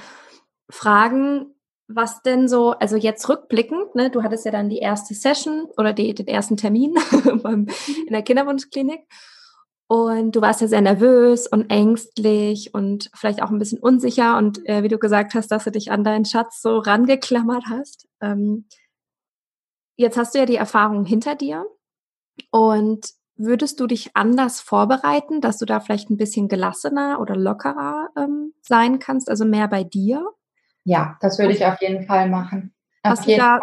fragen, 0.73 1.55
was 1.89 2.23
denn 2.23 2.49
so, 2.49 2.71
also 2.71 2.97
jetzt 2.97 3.29
rückblickend, 3.29 3.95
ne, 3.95 4.11
du 4.11 4.23
hattest 4.23 4.45
ja 4.45 4.51
dann 4.51 4.69
die 4.69 4.79
erste 4.79 5.15
Session 5.15 5.67
oder 5.77 5.93
die, 5.93 6.15
den 6.15 6.27
ersten 6.27 6.57
Termin 6.57 6.95
beim, 7.43 7.67
in 8.07 8.13
der 8.13 8.23
Kinderwunschklinik 8.23 9.07
und 9.89 10.35
du 10.35 10.41
warst 10.41 10.63
ja 10.63 10.69
sehr 10.69 10.81
nervös 10.81 11.47
und 11.47 11.71
ängstlich 11.71 12.73
und 12.73 13.11
vielleicht 13.15 13.43
auch 13.43 13.51
ein 13.51 13.59
bisschen 13.59 13.79
unsicher 13.79 14.39
und 14.39 14.67
äh, 14.67 14.83
wie 14.83 14.89
du 14.89 14.99
gesagt 14.99 15.35
hast, 15.35 15.49
dass 15.49 15.65
du 15.65 15.71
dich 15.71 15.93
an 15.93 16.05
deinen 16.05 16.25
Schatz 16.25 16.63
so 16.63 16.79
rangeklammert 16.79 17.65
hast. 17.69 18.09
Ähm, 18.23 18.67
jetzt 19.97 20.17
hast 20.17 20.35
du 20.35 20.39
ja 20.39 20.47
die 20.47 20.57
Erfahrung 20.57 21.05
hinter 21.05 21.35
dir 21.35 21.67
und 22.51 23.07
würdest 23.37 23.81
du 23.81 23.87
dich 23.87 24.17
anders 24.17 24.61
vorbereiten, 24.61 25.43
dass 25.43 25.59
du 25.59 25.67
da 25.67 25.81
vielleicht 25.81 26.09
ein 26.09 26.17
bisschen 26.17 26.49
gelassener 26.49 27.21
oder 27.21 27.37
lockerer 27.37 28.09
ähm, 28.17 28.55
sein 28.63 28.99
kannst, 28.99 29.29
also 29.29 29.45
mehr 29.45 29.69
bei 29.69 29.85
dir? 29.85 30.27
Ja, 30.85 31.17
das 31.21 31.39
würde 31.39 31.53
ich 31.53 31.65
auf 31.65 31.81
jeden 31.81 32.07
Fall 32.07 32.29
machen. 32.29 32.75
Hast 33.05 33.27
du, 33.27 33.37
da, 33.37 33.59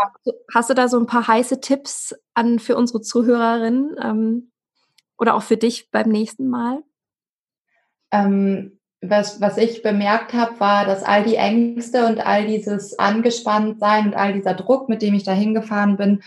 hast 0.53 0.69
du 0.69 0.73
da 0.73 0.87
so 0.89 0.99
ein 0.99 1.05
paar 1.05 1.27
heiße 1.27 1.61
Tipps 1.61 2.13
an 2.33 2.59
für 2.59 2.75
unsere 2.75 3.01
Zuhörerinnen 3.01 3.95
ähm, 4.01 4.51
oder 5.17 5.35
auch 5.35 5.43
für 5.43 5.55
dich 5.55 5.91
beim 5.91 6.09
nächsten 6.09 6.49
Mal? 6.49 6.83
Ähm, 8.11 8.79
was, 9.01 9.39
was 9.39 9.57
ich 9.57 9.81
bemerkt 9.81 10.33
habe, 10.33 10.59
war, 10.59 10.85
dass 10.85 11.03
all 11.03 11.23
die 11.23 11.35
Ängste 11.35 12.05
und 12.05 12.19
all 12.19 12.47
dieses 12.47 12.99
Angespanntsein 12.99 14.07
und 14.07 14.13
all 14.13 14.33
dieser 14.33 14.53
Druck, 14.55 14.89
mit 14.89 15.01
dem 15.01 15.13
ich 15.13 15.23
da 15.23 15.31
hingefahren 15.31 15.95
bin, 15.95 16.21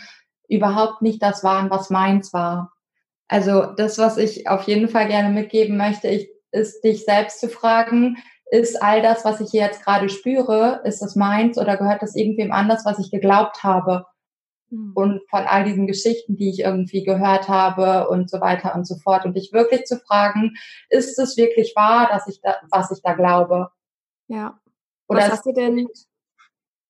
überhaupt 0.48 1.02
nicht 1.02 1.22
das 1.22 1.44
waren, 1.44 1.70
was 1.70 1.90
meins 1.90 2.32
war. 2.32 2.72
Also 3.28 3.66
das, 3.76 3.98
was 3.98 4.16
ich 4.16 4.48
auf 4.48 4.62
jeden 4.64 4.88
Fall 4.88 5.08
gerne 5.08 5.28
mitgeben 5.30 5.76
möchte, 5.76 6.08
ich, 6.08 6.30
ist 6.50 6.82
dich 6.82 7.04
selbst 7.04 7.40
zu 7.40 7.48
fragen, 7.48 8.18
ist 8.52 8.82
all 8.82 9.02
das, 9.02 9.24
was 9.24 9.40
ich 9.40 9.50
hier 9.50 9.62
jetzt 9.62 9.82
gerade 9.82 10.08
spüre, 10.08 10.82
ist 10.84 11.00
das 11.00 11.16
meins 11.16 11.58
oder 11.58 11.76
gehört 11.76 12.02
das 12.02 12.14
irgendwem 12.14 12.52
anders, 12.52 12.84
was 12.84 12.98
ich 12.98 13.10
geglaubt 13.10 13.62
habe? 13.62 14.06
mhm. 14.72 14.92
und 14.94 15.20
von 15.28 15.44
all 15.44 15.64
diesen 15.64 15.86
Geschichten, 15.86 16.36
die 16.36 16.50
ich 16.50 16.60
irgendwie 16.60 17.04
gehört 17.04 17.48
habe 17.48 18.08
und 18.08 18.30
so 18.30 18.40
weiter 18.40 18.74
und 18.74 18.86
so 18.86 18.96
fort. 18.96 19.24
Und 19.24 19.34
dich 19.36 19.52
wirklich 19.52 19.84
zu 19.84 19.98
fragen, 19.98 20.56
ist 20.88 21.18
es 21.18 21.36
wirklich 21.36 21.74
wahr, 21.76 22.08
dass 22.10 22.26
ich 22.26 22.40
da, 22.40 22.56
was 22.70 22.90
ich 22.90 23.02
da 23.02 23.12
glaube? 23.12 23.70
Ja. 24.28 24.58
Oder 25.08 25.20
was 25.20 25.30
hast 25.30 25.46
du 25.46 25.52
denn? 25.52 25.88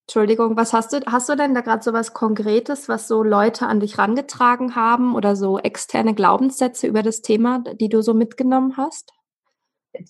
Entschuldigung, 0.07 0.57
was 0.57 0.73
hast 0.73 0.93
du, 0.93 1.01
hast 1.07 1.29
du 1.29 1.37
denn 1.37 1.55
da 1.55 1.61
gerade 1.61 1.83
so 1.83 1.93
was 1.93 2.13
Konkretes, 2.13 2.89
was 2.89 3.09
so 3.09 3.23
Leute 3.23 3.67
an 3.67 3.81
dich 3.81 3.99
rangetragen 3.99 4.75
haben 4.75 5.15
oder 5.15 5.37
so 5.37 5.59
externe 5.59 6.15
Glaubenssätze 6.15 6.87
über 6.87 7.03
das 7.03 7.23
Thema, 7.23 7.61
die 7.61 7.89
du 7.89 8.03
so 8.03 8.13
mitgenommen 8.13 8.77
hast? 8.77 9.13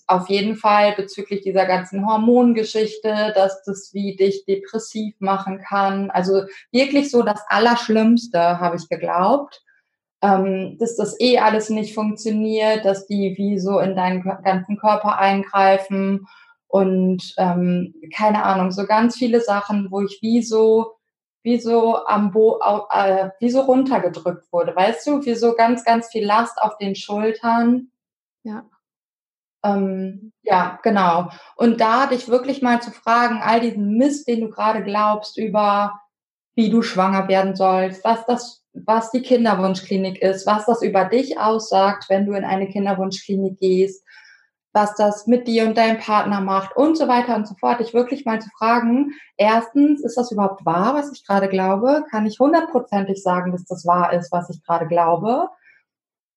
Auf 0.07 0.29
jeden 0.29 0.55
Fall 0.55 0.93
bezüglich 0.95 1.41
dieser 1.41 1.65
ganzen 1.65 2.07
Hormongeschichte, 2.07 3.33
dass 3.35 3.63
das 3.63 3.93
wie 3.93 4.15
dich 4.15 4.45
depressiv 4.45 5.15
machen 5.19 5.59
kann. 5.59 6.09
Also 6.11 6.43
wirklich 6.71 7.11
so 7.11 7.21
das 7.21 7.41
Allerschlimmste, 7.47 8.59
habe 8.59 8.77
ich 8.77 8.89
geglaubt. 8.89 9.61
Ähm, 10.21 10.77
dass 10.79 10.95
das 10.95 11.19
eh 11.19 11.39
alles 11.39 11.69
nicht 11.69 11.93
funktioniert, 11.93 12.85
dass 12.85 13.07
die 13.07 13.33
wie 13.35 13.59
so 13.59 13.79
in 13.79 13.93
deinen 13.93 14.23
ganzen 14.23 14.77
Körper 14.77 15.17
eingreifen 15.17 16.27
und 16.73 17.35
ähm, 17.37 17.93
keine 18.15 18.43
Ahnung, 18.43 18.71
so 18.71 18.85
ganz 18.85 19.17
viele 19.17 19.41
Sachen, 19.41 19.91
wo 19.91 20.01
ich 20.01 20.19
wie 20.21 20.41
so 20.41 20.93
wie 21.43 21.59
so 21.59 22.05
am 22.05 22.31
Bo 22.31 22.59
äh, 22.89 23.29
wie 23.39 23.49
so 23.49 23.61
runtergedrückt 23.61 24.51
wurde, 24.51 24.75
weißt 24.75 25.05
du, 25.05 25.25
wie 25.25 25.35
so 25.35 25.53
ganz 25.53 25.83
ganz 25.83 26.07
viel 26.07 26.25
Last 26.25 26.59
auf 26.61 26.77
den 26.77 26.95
Schultern. 26.95 27.91
Ja. 28.43 28.65
Ähm, 29.63 30.33
ja, 30.43 30.79
genau. 30.83 31.29
Und 31.55 31.79
da 31.79 32.07
dich 32.07 32.27
wirklich 32.27 32.61
mal 32.61 32.81
zu 32.81 32.91
fragen, 32.91 33.41
all 33.41 33.61
diesen 33.61 33.97
Mist, 33.97 34.27
den 34.27 34.41
du 34.41 34.49
gerade 34.49 34.83
glaubst 34.83 35.37
über, 35.37 35.99
wie 36.55 36.69
du 36.69 36.81
schwanger 36.81 37.27
werden 37.27 37.55
sollst, 37.55 38.03
was 38.03 38.25
das, 38.25 38.63
was 38.73 39.11
die 39.11 39.21
Kinderwunschklinik 39.21 40.21
ist, 40.21 40.45
was 40.45 40.65
das 40.65 40.81
über 40.81 41.05
dich 41.05 41.39
aussagt, 41.39 42.05
wenn 42.09 42.25
du 42.25 42.33
in 42.33 42.43
eine 42.43 42.67
Kinderwunschklinik 42.67 43.59
gehst, 43.59 44.03
was 44.73 44.95
das 44.95 45.27
mit 45.27 45.47
dir 45.47 45.65
und 45.65 45.77
deinem 45.77 45.99
Partner 45.99 46.41
macht 46.41 46.75
und 46.75 46.97
so 46.97 47.07
weiter 47.07 47.35
und 47.35 47.47
so 47.47 47.55
fort. 47.55 47.79
Dich 47.79 47.93
wirklich 47.93 48.25
mal 48.25 48.41
zu 48.41 48.49
fragen, 48.57 49.11
erstens, 49.37 50.03
ist 50.03 50.17
das 50.17 50.31
überhaupt 50.31 50.65
wahr, 50.65 50.95
was 50.95 51.11
ich 51.13 51.25
gerade 51.25 51.47
glaube? 51.47 52.03
Kann 52.09 52.25
ich 52.25 52.39
hundertprozentig 52.39 53.21
sagen, 53.21 53.51
dass 53.51 53.65
das 53.65 53.85
wahr 53.85 54.13
ist, 54.13 54.31
was 54.31 54.49
ich 54.49 54.63
gerade 54.63 54.87
glaube? 54.87 55.49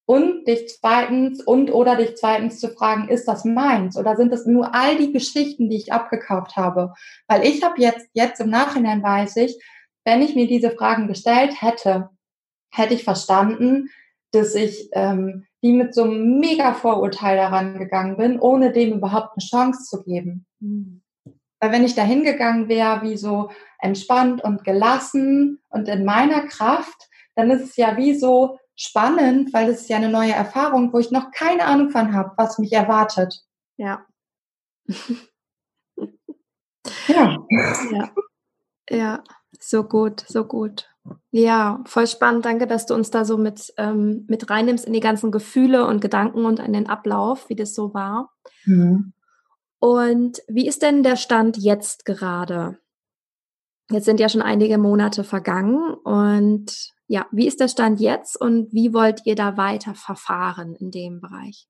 Und 0.08 0.46
dich 0.46 0.78
zweitens 0.80 1.42
und 1.42 1.72
oder 1.72 1.96
dich 1.96 2.16
zweitens 2.16 2.60
zu 2.60 2.68
fragen, 2.68 3.08
ist 3.08 3.26
das 3.26 3.44
meins 3.44 3.96
oder 3.98 4.14
sind 4.16 4.32
das 4.32 4.46
nur 4.46 4.72
all 4.72 4.96
die 4.96 5.12
Geschichten, 5.12 5.68
die 5.68 5.76
ich 5.76 5.92
abgekauft 5.92 6.56
habe? 6.56 6.94
Weil 7.26 7.44
ich 7.44 7.64
habe 7.64 7.80
jetzt, 7.80 8.08
jetzt 8.12 8.40
im 8.40 8.48
Nachhinein 8.48 9.02
weiß 9.02 9.36
ich, 9.36 9.60
wenn 10.04 10.22
ich 10.22 10.36
mir 10.36 10.46
diese 10.46 10.70
Fragen 10.70 11.08
gestellt 11.08 11.60
hätte, 11.60 12.10
hätte 12.70 12.94
ich 12.94 13.02
verstanden, 13.02 13.88
dass 14.30 14.54
ich 14.54 14.90
ähm, 14.92 15.46
die 15.62 15.72
mit 15.72 15.94
so 15.94 16.04
einem 16.04 16.38
mega 16.38 16.74
Vorurteil 16.74 17.36
daran 17.36 17.78
gegangen 17.78 18.16
bin, 18.16 18.38
ohne 18.38 18.72
dem 18.72 18.92
überhaupt 18.92 19.32
eine 19.36 19.44
Chance 19.44 19.84
zu 19.84 20.04
geben. 20.04 20.46
Mhm. 20.60 21.02
Weil 21.58 21.72
wenn 21.72 21.84
ich 21.84 21.96
da 21.96 22.02
hingegangen 22.02 22.68
wäre, 22.68 23.02
wie 23.02 23.16
so 23.16 23.50
entspannt 23.80 24.44
und 24.44 24.62
gelassen 24.62 25.58
und 25.70 25.88
in 25.88 26.04
meiner 26.04 26.46
Kraft, 26.46 27.08
dann 27.34 27.50
ist 27.50 27.62
es 27.62 27.76
ja 27.76 27.96
wie 27.96 28.14
so, 28.14 28.58
spannend, 28.76 29.52
weil 29.52 29.70
es 29.70 29.82
ist 29.82 29.88
ja 29.88 29.96
eine 29.96 30.08
neue 30.10 30.32
Erfahrung, 30.32 30.92
wo 30.92 30.98
ich 30.98 31.10
noch 31.10 31.30
keine 31.32 31.64
Ahnung 31.64 31.90
von 31.90 32.14
habe, 32.14 32.32
was 32.36 32.58
mich 32.58 32.72
erwartet. 32.72 33.42
Ja. 33.76 34.06
ja. 37.08 37.38
Ja. 37.90 38.10
Ja, 38.88 39.24
so 39.58 39.82
gut, 39.82 40.24
so 40.28 40.44
gut. 40.44 40.88
Ja, 41.30 41.82
voll 41.86 42.06
spannend. 42.06 42.44
Danke, 42.44 42.66
dass 42.66 42.86
du 42.86 42.94
uns 42.94 43.10
da 43.10 43.24
so 43.24 43.36
mit, 43.36 43.72
ähm, 43.78 44.24
mit 44.28 44.48
reinnimmst 44.50 44.84
in 44.84 44.92
die 44.92 45.00
ganzen 45.00 45.32
Gefühle 45.32 45.86
und 45.86 46.00
Gedanken 46.00 46.44
und 46.44 46.60
an 46.60 46.72
den 46.72 46.88
Ablauf, 46.88 47.48
wie 47.48 47.56
das 47.56 47.74
so 47.74 47.94
war. 47.94 48.32
Mhm. 48.64 49.12
Und 49.78 50.42
wie 50.48 50.66
ist 50.66 50.82
denn 50.82 51.02
der 51.02 51.16
Stand 51.16 51.56
jetzt 51.58 52.04
gerade? 52.04 52.78
Jetzt 53.90 54.04
sind 54.04 54.18
ja 54.18 54.28
schon 54.28 54.42
einige 54.42 54.78
Monate 54.78 55.22
vergangen 55.22 55.94
und 55.94 56.95
ja, 57.08 57.26
wie 57.30 57.46
ist 57.46 57.60
der 57.60 57.68
Stand 57.68 58.00
jetzt 58.00 58.40
und 58.40 58.72
wie 58.72 58.92
wollt 58.92 59.22
ihr 59.24 59.36
da 59.36 59.56
weiter 59.56 59.94
verfahren 59.94 60.74
in 60.74 60.90
dem 60.90 61.20
Bereich? 61.20 61.66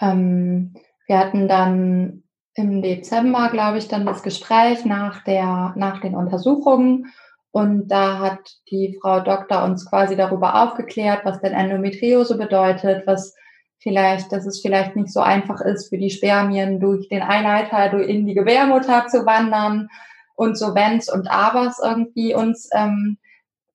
Ähm, 0.00 0.74
wir 1.06 1.18
hatten 1.18 1.48
dann 1.48 2.24
im 2.54 2.82
Dezember, 2.82 3.48
glaube 3.50 3.78
ich, 3.78 3.88
dann 3.88 4.06
das 4.06 4.22
Gespräch 4.22 4.84
nach 4.84 5.24
der, 5.24 5.74
nach 5.76 6.00
den 6.00 6.14
Untersuchungen. 6.14 7.12
Und 7.50 7.88
da 7.88 8.18
hat 8.18 8.40
die 8.70 8.96
Frau 9.00 9.20
Doktor 9.20 9.64
uns 9.64 9.88
quasi 9.88 10.16
darüber 10.16 10.62
aufgeklärt, 10.62 11.24
was 11.24 11.40
denn 11.40 11.52
Endometriose 11.52 12.36
bedeutet, 12.36 13.06
was 13.06 13.34
vielleicht, 13.78 14.32
dass 14.32 14.46
es 14.46 14.60
vielleicht 14.60 14.96
nicht 14.96 15.12
so 15.12 15.20
einfach 15.20 15.60
ist, 15.60 15.88
für 15.88 15.98
die 15.98 16.10
Spermien 16.10 16.80
durch 16.80 17.08
den 17.08 17.22
Eileiter 17.22 17.92
in 17.98 18.26
die 18.26 18.34
Gebärmutter 18.34 19.06
zu 19.08 19.26
wandern 19.26 19.88
und 20.36 20.58
so 20.58 20.74
Wenns 20.74 21.12
und 21.12 21.28
Abers 21.28 21.80
irgendwie 21.84 22.34
uns 22.34 22.68
ähm, 22.72 23.18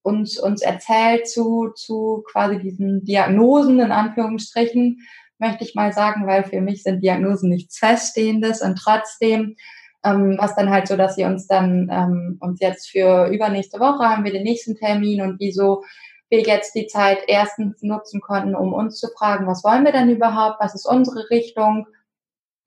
uns, 0.01 0.39
uns 0.39 0.61
erzählt 0.61 1.27
zu, 1.27 1.69
zu 1.75 2.23
quasi 2.31 2.59
diesen 2.59 3.03
Diagnosen 3.03 3.79
in 3.79 3.91
Anführungsstrichen, 3.91 4.99
möchte 5.39 5.63
ich 5.63 5.75
mal 5.75 5.93
sagen, 5.93 6.27
weil 6.27 6.43
für 6.43 6.61
mich 6.61 6.83
sind 6.83 7.03
Diagnosen 7.03 7.49
nichts 7.49 7.77
Feststehendes. 7.77 8.61
Und 8.61 8.75
trotzdem, 8.75 9.55
ähm, 10.03 10.37
was 10.39 10.55
dann 10.55 10.69
halt 10.69 10.87
so, 10.87 10.95
dass 10.95 11.15
sie 11.15 11.23
uns 11.23 11.47
dann 11.47 11.89
ähm, 11.91 12.37
uns 12.39 12.59
jetzt 12.59 12.89
für 12.89 13.27
übernächste 13.27 13.79
Woche 13.79 14.07
haben 14.07 14.23
wir 14.23 14.31
den 14.31 14.43
nächsten 14.43 14.75
Termin 14.75 15.21
und 15.21 15.39
wieso 15.39 15.83
wir 16.29 16.41
jetzt 16.41 16.75
die 16.75 16.87
Zeit 16.87 17.19
erstens 17.27 17.81
nutzen 17.81 18.21
konnten, 18.21 18.55
um 18.55 18.73
uns 18.73 18.99
zu 18.99 19.07
fragen, 19.17 19.47
was 19.47 19.63
wollen 19.63 19.83
wir 19.83 19.91
denn 19.91 20.09
überhaupt, 20.09 20.59
was 20.59 20.75
ist 20.75 20.85
unsere 20.85 21.29
Richtung? 21.29 21.87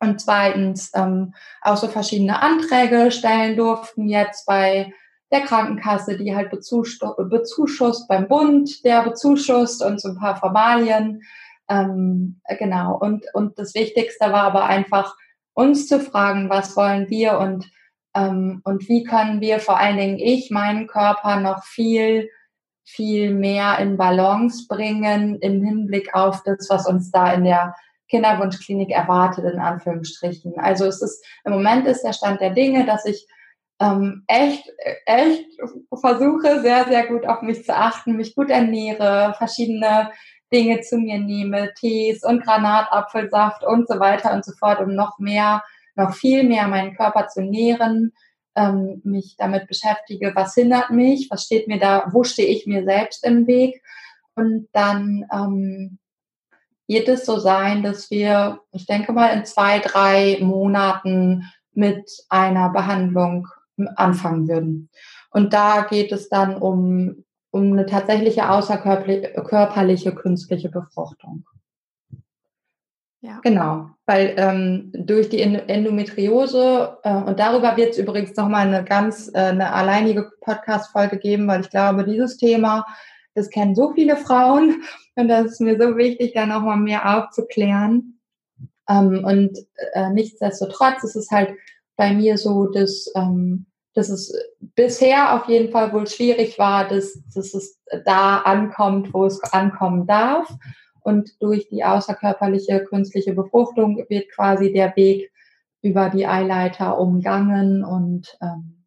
Und 0.00 0.20
zweitens 0.20 0.90
ähm, 0.96 1.32
auch 1.60 1.76
so 1.76 1.86
verschiedene 1.86 2.42
Anträge 2.42 3.12
stellen 3.12 3.56
durften 3.56 4.08
jetzt 4.08 4.46
bei 4.46 4.92
der 5.32 5.40
Krankenkasse, 5.40 6.18
die 6.18 6.36
halt 6.36 6.50
bezuschusst 6.50 8.06
beim 8.06 8.28
Bund, 8.28 8.84
der 8.84 9.02
bezuschusst 9.02 9.82
und 9.82 10.00
so 10.00 10.10
ein 10.10 10.18
paar 10.18 10.36
Formalien. 10.36 11.22
Ähm, 11.68 12.40
genau. 12.58 12.98
Und, 12.98 13.24
und 13.32 13.58
das 13.58 13.74
Wichtigste 13.74 14.26
war 14.26 14.44
aber 14.44 14.66
einfach, 14.66 15.16
uns 15.54 15.86
zu 15.86 16.00
fragen, 16.00 16.48
was 16.48 16.76
wollen 16.76 17.10
wir 17.10 17.38
und, 17.38 17.70
ähm, 18.14 18.60
und 18.64 18.88
wie 18.88 19.04
können 19.04 19.40
wir 19.40 19.58
vor 19.58 19.78
allen 19.78 19.98
Dingen 19.98 20.18
ich, 20.18 20.50
meinen 20.50 20.86
Körper 20.86 21.40
noch 21.40 21.64
viel, 21.64 22.30
viel 22.84 23.34
mehr 23.34 23.78
in 23.78 23.96
Balance 23.96 24.66
bringen 24.68 25.38
im 25.40 25.62
Hinblick 25.62 26.14
auf 26.14 26.42
das, 26.44 26.68
was 26.70 26.86
uns 26.86 27.10
da 27.10 27.32
in 27.32 27.44
der 27.44 27.74
Kinderwunschklinik 28.08 28.90
erwartet, 28.90 29.44
in 29.44 29.60
Anführungsstrichen. 29.60 30.58
Also 30.58 30.86
es 30.86 31.00
ist, 31.00 31.24
im 31.44 31.52
Moment 31.52 31.86
ist 31.86 32.02
der 32.02 32.12
Stand 32.12 32.40
der 32.40 32.50
Dinge, 32.50 32.84
dass 32.84 33.04
ich 33.06 33.26
ähm, 33.80 34.24
echt, 34.26 34.64
echt 35.06 35.46
versuche, 35.92 36.60
sehr, 36.60 36.84
sehr 36.84 37.06
gut 37.06 37.26
auf 37.26 37.42
mich 37.42 37.64
zu 37.64 37.74
achten, 37.74 38.16
mich 38.16 38.34
gut 38.34 38.50
ernähre, 38.50 39.34
verschiedene 39.36 40.10
Dinge 40.52 40.80
zu 40.82 40.98
mir 40.98 41.18
nehme, 41.18 41.72
Tees 41.74 42.22
und 42.22 42.44
Granatapfelsaft 42.44 43.64
und 43.64 43.88
so 43.88 43.98
weiter 43.98 44.32
und 44.32 44.44
so 44.44 44.52
fort, 44.52 44.80
um 44.80 44.94
noch 44.94 45.18
mehr, 45.18 45.62
noch 45.96 46.14
viel 46.14 46.44
mehr 46.44 46.68
meinen 46.68 46.94
Körper 46.94 47.28
zu 47.28 47.42
nähren, 47.42 48.12
ähm, 48.54 49.00
mich 49.04 49.36
damit 49.38 49.66
beschäftige, 49.66 50.32
was 50.34 50.54
hindert 50.54 50.90
mich, 50.90 51.28
was 51.30 51.44
steht 51.44 51.68
mir 51.68 51.78
da, 51.78 52.04
wo 52.12 52.22
stehe 52.22 52.48
ich 52.48 52.66
mir 52.66 52.84
selbst 52.84 53.24
im 53.24 53.46
Weg. 53.46 53.82
Und 54.34 54.68
dann 54.72 55.26
ähm, 55.32 55.98
wird 56.86 57.08
es 57.08 57.24
so 57.24 57.38
sein, 57.38 57.82
dass 57.82 58.10
wir, 58.10 58.60
ich 58.72 58.86
denke 58.86 59.12
mal, 59.12 59.28
in 59.28 59.44
zwei, 59.44 59.78
drei 59.78 60.38
Monaten 60.40 61.44
mit 61.72 62.10
einer 62.28 62.68
Behandlung 62.70 63.48
anfangen 63.96 64.48
würden. 64.48 64.90
Und 65.30 65.52
da 65.52 65.82
geht 65.82 66.12
es 66.12 66.28
dann 66.28 66.56
um, 66.56 67.24
um 67.50 67.72
eine 67.72 67.86
tatsächliche 67.86 68.50
außerkörperliche 68.50 70.14
künstliche 70.14 70.68
Befruchtung. 70.68 71.44
Ja. 73.24 73.38
Genau, 73.44 73.90
weil 74.04 74.34
ähm, 74.36 74.90
durch 74.92 75.28
die 75.28 75.40
Endometriose, 75.42 76.98
äh, 77.04 77.14
und 77.14 77.38
darüber 77.38 77.76
wird 77.76 77.90
es 77.90 77.98
übrigens 77.98 78.34
nochmal 78.34 78.66
eine 78.66 78.84
ganz, 78.84 79.28
äh, 79.32 79.38
eine 79.38 79.72
alleinige 79.72 80.32
Podcast-Folge 80.40 81.18
geben, 81.18 81.46
weil 81.46 81.60
ich 81.60 81.70
glaube, 81.70 82.02
dieses 82.04 82.36
Thema, 82.36 82.84
das 83.34 83.48
kennen 83.48 83.76
so 83.76 83.92
viele 83.92 84.16
Frauen 84.16 84.82
und 85.14 85.28
das 85.28 85.52
ist 85.52 85.60
mir 85.60 85.78
so 85.80 85.96
wichtig, 85.96 86.32
da 86.34 86.46
nochmal 86.46 86.78
mehr 86.78 87.16
aufzuklären. 87.16 88.18
Ähm, 88.88 89.22
und 89.24 89.56
äh, 89.92 90.10
nichtsdestotrotz 90.10 91.04
ist 91.04 91.14
es 91.14 91.30
halt 91.30 91.54
bei 92.02 92.14
mir 92.14 92.36
so, 92.36 92.66
dass, 92.66 93.12
ähm, 93.14 93.66
dass 93.94 94.08
es 94.08 94.36
bisher 94.74 95.36
auf 95.36 95.48
jeden 95.48 95.70
Fall 95.70 95.92
wohl 95.92 96.08
schwierig 96.08 96.58
war, 96.58 96.88
dass, 96.88 97.22
dass 97.32 97.54
es 97.54 97.78
da 98.04 98.38
ankommt, 98.38 99.14
wo 99.14 99.24
es 99.24 99.40
ankommen 99.52 100.08
darf. 100.08 100.52
Und 101.02 101.40
durch 101.40 101.68
die 101.68 101.84
außerkörperliche 101.84 102.84
künstliche 102.86 103.34
Befruchtung 103.34 104.04
wird 104.08 104.32
quasi 104.32 104.72
der 104.72 104.96
Weg 104.96 105.30
über 105.80 106.10
die 106.10 106.26
Eileiter 106.26 106.98
umgangen 106.98 107.84
und 107.84 108.36
ähm, 108.42 108.81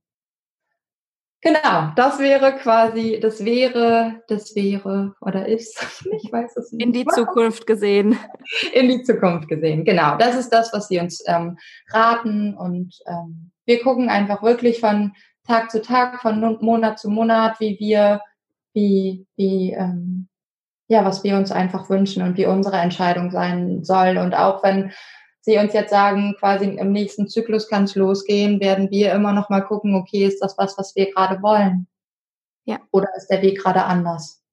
Genau, 1.45 1.91
das 1.95 2.17
wäre 2.17 2.53
quasi, 2.53 3.19
das 3.21 3.45
wäre, 3.45 4.23
das 4.27 4.55
wäre 4.55 5.13
oder 5.21 5.47
ist, 5.47 5.77
ich 6.23 6.31
weiß 6.31 6.57
es 6.57 6.71
nicht. 6.71 6.83
In 6.83 6.91
die 6.91 7.05
Zukunft 7.05 7.67
gesehen. 7.67 8.17
In 8.73 8.89
die 8.89 9.03
Zukunft 9.03 9.47
gesehen, 9.47 9.85
genau. 9.85 10.17
Das 10.17 10.35
ist 10.35 10.49
das, 10.49 10.73
was 10.73 10.87
sie 10.87 10.99
uns 10.99 11.23
ähm, 11.27 11.59
raten 11.91 12.55
und 12.55 12.95
ähm, 13.05 13.51
wir 13.65 13.79
gucken 13.83 14.09
einfach 14.09 14.41
wirklich 14.41 14.79
von 14.79 15.13
Tag 15.45 15.69
zu 15.69 15.83
Tag, 15.83 16.19
von 16.19 16.57
Monat 16.61 16.97
zu 16.97 17.11
Monat, 17.11 17.59
wie 17.59 17.77
wir, 17.79 18.21
wie, 18.73 19.27
wie, 19.35 19.73
ähm, 19.73 20.27
ja, 20.87 21.05
was 21.05 21.23
wir 21.23 21.37
uns 21.37 21.51
einfach 21.51 21.91
wünschen 21.91 22.23
und 22.23 22.37
wie 22.37 22.47
unsere 22.47 22.77
Entscheidung 22.77 23.29
sein 23.29 23.83
soll. 23.83 24.17
Und 24.17 24.33
auch 24.33 24.63
wenn 24.63 24.93
sie 25.45 25.57
uns 25.57 25.73
jetzt 25.73 25.91
sagen, 25.91 26.35
quasi 26.39 26.65
im 26.65 26.91
nächsten 26.91 27.27
Zyklus 27.27 27.69
kann 27.69 27.85
es 27.85 27.95
losgehen, 27.95 28.59
werden 28.59 28.89
wir 28.91 29.13
immer 29.13 29.31
noch 29.31 29.49
mal 29.49 29.61
gucken, 29.61 29.95
okay, 29.95 30.25
ist 30.25 30.39
das 30.39 30.57
was, 30.57 30.77
was 30.77 30.95
wir 30.95 31.11
gerade 31.11 31.41
wollen? 31.41 31.87
Ja. 32.65 32.79
Oder 32.91 33.07
ist 33.15 33.27
der 33.27 33.41
Weg 33.41 33.59
gerade 33.59 33.85
anders? 33.85 34.43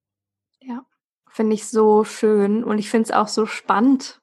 Ja, 0.61 0.85
finde 1.29 1.55
ich 1.55 1.67
so 1.67 2.05
schön 2.05 2.63
und 2.63 2.79
ich 2.79 2.91
finde 2.91 3.05
es 3.05 3.11
auch 3.11 3.29
so 3.29 3.47
spannend. 3.47 4.21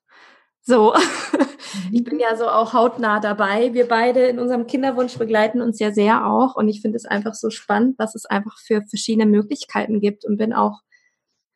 So, 0.61 0.93
ich 1.91 2.03
bin 2.03 2.19
ja 2.19 2.35
so 2.35 2.47
auch 2.47 2.73
hautnah 2.73 3.19
dabei. 3.19 3.73
Wir 3.73 3.87
beide 3.87 4.27
in 4.27 4.37
unserem 4.37 4.67
Kinderwunsch 4.67 5.17
begleiten 5.17 5.61
uns 5.61 5.79
ja 5.79 5.91
sehr 5.91 6.27
auch 6.27 6.55
und 6.55 6.67
ich 6.67 6.81
finde 6.81 6.97
es 6.97 7.05
einfach 7.05 7.33
so 7.33 7.49
spannend, 7.49 7.97
was 7.97 8.13
es 8.13 8.25
einfach 8.25 8.59
für 8.59 8.83
verschiedene 8.87 9.25
Möglichkeiten 9.25 9.99
gibt 9.99 10.23
und 10.23 10.37
bin 10.37 10.53
auch 10.53 10.81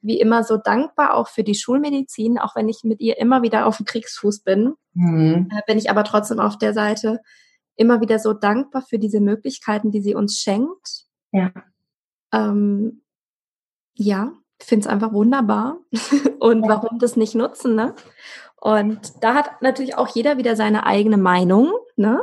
wie 0.04 0.20
immer 0.20 0.44
so 0.44 0.58
dankbar 0.58 1.16
auch 1.16 1.30
für 1.30 1.44
die 1.44 1.56
Schulmedizin, 1.56 2.38
auch 2.38 2.56
wenn 2.56 2.70
ich 2.70 2.84
mit 2.84 3.00
ihr 3.00 3.18
immer 3.18 3.42
wieder 3.42 3.66
auf 3.66 3.78
dem 3.78 3.86
Kriegsfuß 3.86 4.42
bin, 4.42 4.76
mhm. 4.94 5.50
äh, 5.52 5.62
bin 5.66 5.78
ich 5.78 5.90
aber 5.90 6.04
trotzdem 6.04 6.40
auf 6.40 6.58
der 6.58 6.74
Seite 6.74 7.20
immer 7.76 8.02
wieder 8.02 8.20
so 8.20 8.34
dankbar 8.34 8.84
für 8.84 9.00
diese 9.00 9.20
Möglichkeiten, 9.20 9.92
die 9.92 10.02
sie 10.02 10.14
uns 10.14 10.38
schenkt. 10.38 11.06
Ja. 11.32 11.52
Ähm, 12.32 13.02
ja, 13.96 14.34
finde 14.60 14.86
es 14.86 14.92
einfach 14.92 15.14
wunderbar. 15.14 15.78
Und 16.40 16.64
ja. 16.64 16.70
warum 16.70 17.00
das 17.00 17.16
nicht 17.16 17.36
nutzen, 17.36 17.76
ne? 17.76 17.96
Und 18.58 19.00
da 19.22 19.34
hat 19.34 19.62
natürlich 19.62 19.98
auch 19.98 20.08
jeder 20.08 20.38
wieder 20.38 20.56
seine 20.56 20.86
eigene 20.86 21.18
Meinung, 21.18 21.74
ne? 21.96 22.22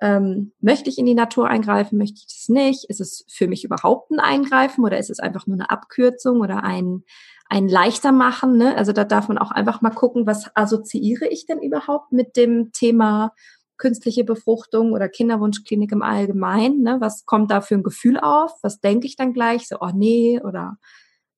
Ähm, 0.00 0.52
möchte 0.60 0.90
ich 0.90 0.98
in 0.98 1.06
die 1.06 1.14
Natur 1.14 1.48
eingreifen, 1.48 1.96
möchte 1.96 2.18
ich 2.18 2.26
das 2.26 2.48
nicht? 2.48 2.84
Ist 2.84 3.00
es 3.00 3.24
für 3.28 3.48
mich 3.48 3.64
überhaupt 3.64 4.10
ein 4.10 4.20
Eingreifen 4.20 4.84
oder 4.84 4.98
ist 4.98 5.10
es 5.10 5.20
einfach 5.20 5.46
nur 5.46 5.56
eine 5.56 5.70
Abkürzung 5.70 6.40
oder 6.40 6.62
ein, 6.64 7.04
ein 7.48 7.66
leichter 7.68 8.12
machen? 8.12 8.58
Ne? 8.58 8.76
Also 8.76 8.92
da 8.92 9.04
darf 9.04 9.28
man 9.28 9.38
auch 9.38 9.50
einfach 9.50 9.80
mal 9.80 9.90
gucken, 9.90 10.26
was 10.26 10.54
assoziiere 10.54 11.26
ich 11.28 11.46
denn 11.46 11.62
überhaupt 11.62 12.12
mit 12.12 12.36
dem 12.36 12.72
Thema 12.72 13.32
künstliche 13.78 14.24
Befruchtung 14.24 14.92
oder 14.92 15.08
Kinderwunschklinik 15.08 15.92
im 15.92 16.02
Allgemeinen? 16.02 16.82
Ne? 16.82 16.98
Was 17.00 17.24
kommt 17.24 17.50
da 17.50 17.62
für 17.62 17.76
ein 17.76 17.82
Gefühl 17.82 18.18
auf? 18.18 18.52
Was 18.62 18.80
denke 18.80 19.06
ich 19.06 19.16
dann 19.16 19.32
gleich? 19.32 19.66
So, 19.66 19.78
oh 19.80 19.92
nee, 19.94 20.40
oder 20.42 20.76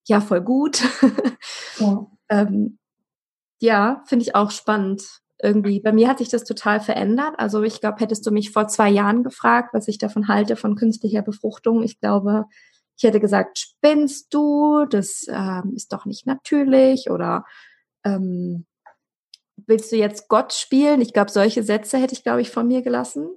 ja, 0.07 0.21
voll 0.21 0.41
gut. 0.41 0.83
ja, 1.79 2.07
ähm, 2.29 2.79
ja 3.61 4.03
finde 4.07 4.25
ich 4.25 4.35
auch 4.35 4.51
spannend 4.51 5.21
irgendwie, 5.41 5.81
bei 5.81 5.93
mir 5.93 6.09
hat 6.09 6.19
sich 6.19 6.29
das 6.29 6.45
total 6.45 6.81
verändert. 6.81 7.35
Also 7.39 7.63
ich 7.63 7.81
glaube, 7.81 8.01
hättest 8.01 8.27
du 8.27 8.31
mich 8.31 8.51
vor 8.51 8.69
zwei 8.69 8.91
Jahren 8.91 9.23
gefragt, 9.23 9.71
was 9.73 9.89
ich 9.89 9.99
davon 9.99 10.29
halte 10.29 10.57
von 10.57 10.75
künstlicher 10.75 11.23
Befruchtung, 11.23 11.83
ich 11.83 12.01
glaube, 12.01 12.47
ich 12.97 13.05
hätte 13.05 13.21
gesagt, 13.21 13.59
spinnst 13.61 14.35
du, 14.35 14.85
das 14.87 15.27
ähm, 15.29 15.73
ist 15.77 15.93
doch 15.93 16.05
nicht 16.05 16.27
natürlich 16.27 17.11
oder 17.11 17.45
ähm, 18.05 18.67
willst 19.67 19.93
du 19.93 19.97
jetzt 19.97 20.29
Gott 20.29 20.53
spielen? 20.53 21.01
Ich 21.01 21.13
glaube, 21.13 21.31
solche 21.31 21.63
Sätze 21.63 21.99
hätte 21.99 22.15
ich, 22.15 22.25
glaube 22.25 22.41
ich, 22.41 22.51
von 22.51 22.67
mir 22.67 22.83
gelassen. 22.83 23.29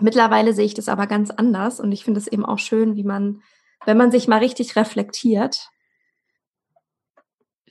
Mittlerweile 0.00 0.52
sehe 0.52 0.64
ich 0.64 0.74
das 0.74 0.88
aber 0.88 1.06
ganz 1.06 1.30
anders 1.30 1.78
und 1.78 1.92
ich 1.92 2.04
finde 2.04 2.18
es 2.18 2.26
eben 2.26 2.44
auch 2.44 2.58
schön, 2.58 2.96
wie 2.96 3.04
man, 3.04 3.42
wenn 3.86 3.96
man 3.96 4.10
sich 4.10 4.26
mal 4.26 4.38
richtig 4.38 4.74
reflektiert, 4.74 5.70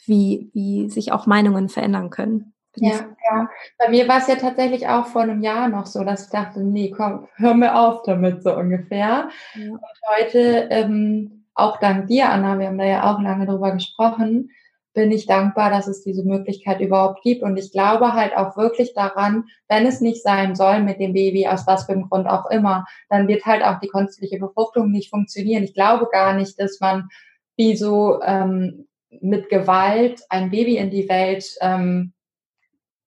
wie, 0.06 0.50
wie 0.54 0.90
sich 0.90 1.12
auch 1.12 1.26
Meinungen 1.26 1.68
verändern 1.68 2.10
können. 2.10 2.54
Ja, 2.80 3.16
ja. 3.30 3.50
Bei 3.78 3.90
mir 3.90 4.08
war 4.08 4.20
es 4.20 4.28
ja 4.28 4.36
tatsächlich 4.36 4.88
auch 4.88 5.08
vor 5.08 5.24
einem 5.24 5.42
Jahr 5.42 5.68
noch 5.68 5.86
so, 5.86 6.04
dass 6.04 6.26
ich 6.26 6.30
dachte, 6.32 6.64
nee, 6.64 6.92
komm, 6.92 7.28
hör 7.36 7.54
mir 7.54 7.76
auf 7.76 8.04
damit 8.04 8.44
so 8.44 8.56
ungefähr. 8.56 9.30
Ja. 9.56 9.72
Und 9.72 9.82
heute, 10.16 10.68
ähm, 10.70 11.46
auch 11.56 11.80
dank 11.80 12.08
dir, 12.08 12.30
Anna, 12.30 12.60
wir 12.60 12.68
haben 12.68 12.78
da 12.78 12.86
ja 12.86 13.12
auch 13.12 13.20
lange 13.20 13.48
drüber 13.48 13.72
gesprochen, 13.72 14.52
bin 14.94 15.12
ich 15.12 15.28
dankbar, 15.28 15.70
dass 15.70 15.88
es 15.88 16.04
diese 16.04 16.24
Möglichkeit 16.24 16.82
überhaupt 16.82 17.22
gibt. 17.22 17.44
Und 17.44 17.58
ich 17.58 17.72
glaube 17.72 18.14
halt 18.14 18.36
auch 18.36 18.58
wirklich 18.58 18.94
daran, 18.96 19.46
wenn 19.68 19.86
es 19.86 20.02
nicht 20.02 20.24
sein 20.24 20.56
soll 20.56 20.82
mit 20.82 21.00
dem 21.00 21.14
Baby, 21.14 21.48
aus 21.48 21.68
was 21.68 21.86
für 21.86 21.92
einem 21.92 22.10
Grund 22.10 22.28
auch 22.28 22.50
immer, 22.50 22.86
dann 23.10 23.28
wird 23.28 23.46
halt 23.46 23.64
auch 23.64 23.80
die 23.80 23.90
künstliche 23.90 24.40
Befruchtung 24.40 24.90
nicht 24.92 25.12
funktionieren. 25.12 25.64
Ich 25.64 25.76
glaube 25.76 26.08
gar 26.12 26.34
nicht, 26.34 26.60
dass 26.60 26.80
man 26.80 27.10
wie 27.58 27.76
so 27.76 28.22
ähm, 28.24 28.88
mit 29.10 29.50
Gewalt 29.50 30.22
ein 30.30 30.50
Baby 30.50 30.78
in 30.78 30.90
die 30.90 31.08
Welt 31.10 31.46
ähm, 31.62 32.14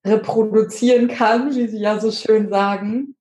reproduzieren 0.04 1.08
kann, 1.08 1.54
wie 1.54 1.68
sie 1.68 1.80
ja 1.80 1.98
so 1.98 2.10
schön 2.10 2.48
sagen, 2.48 3.16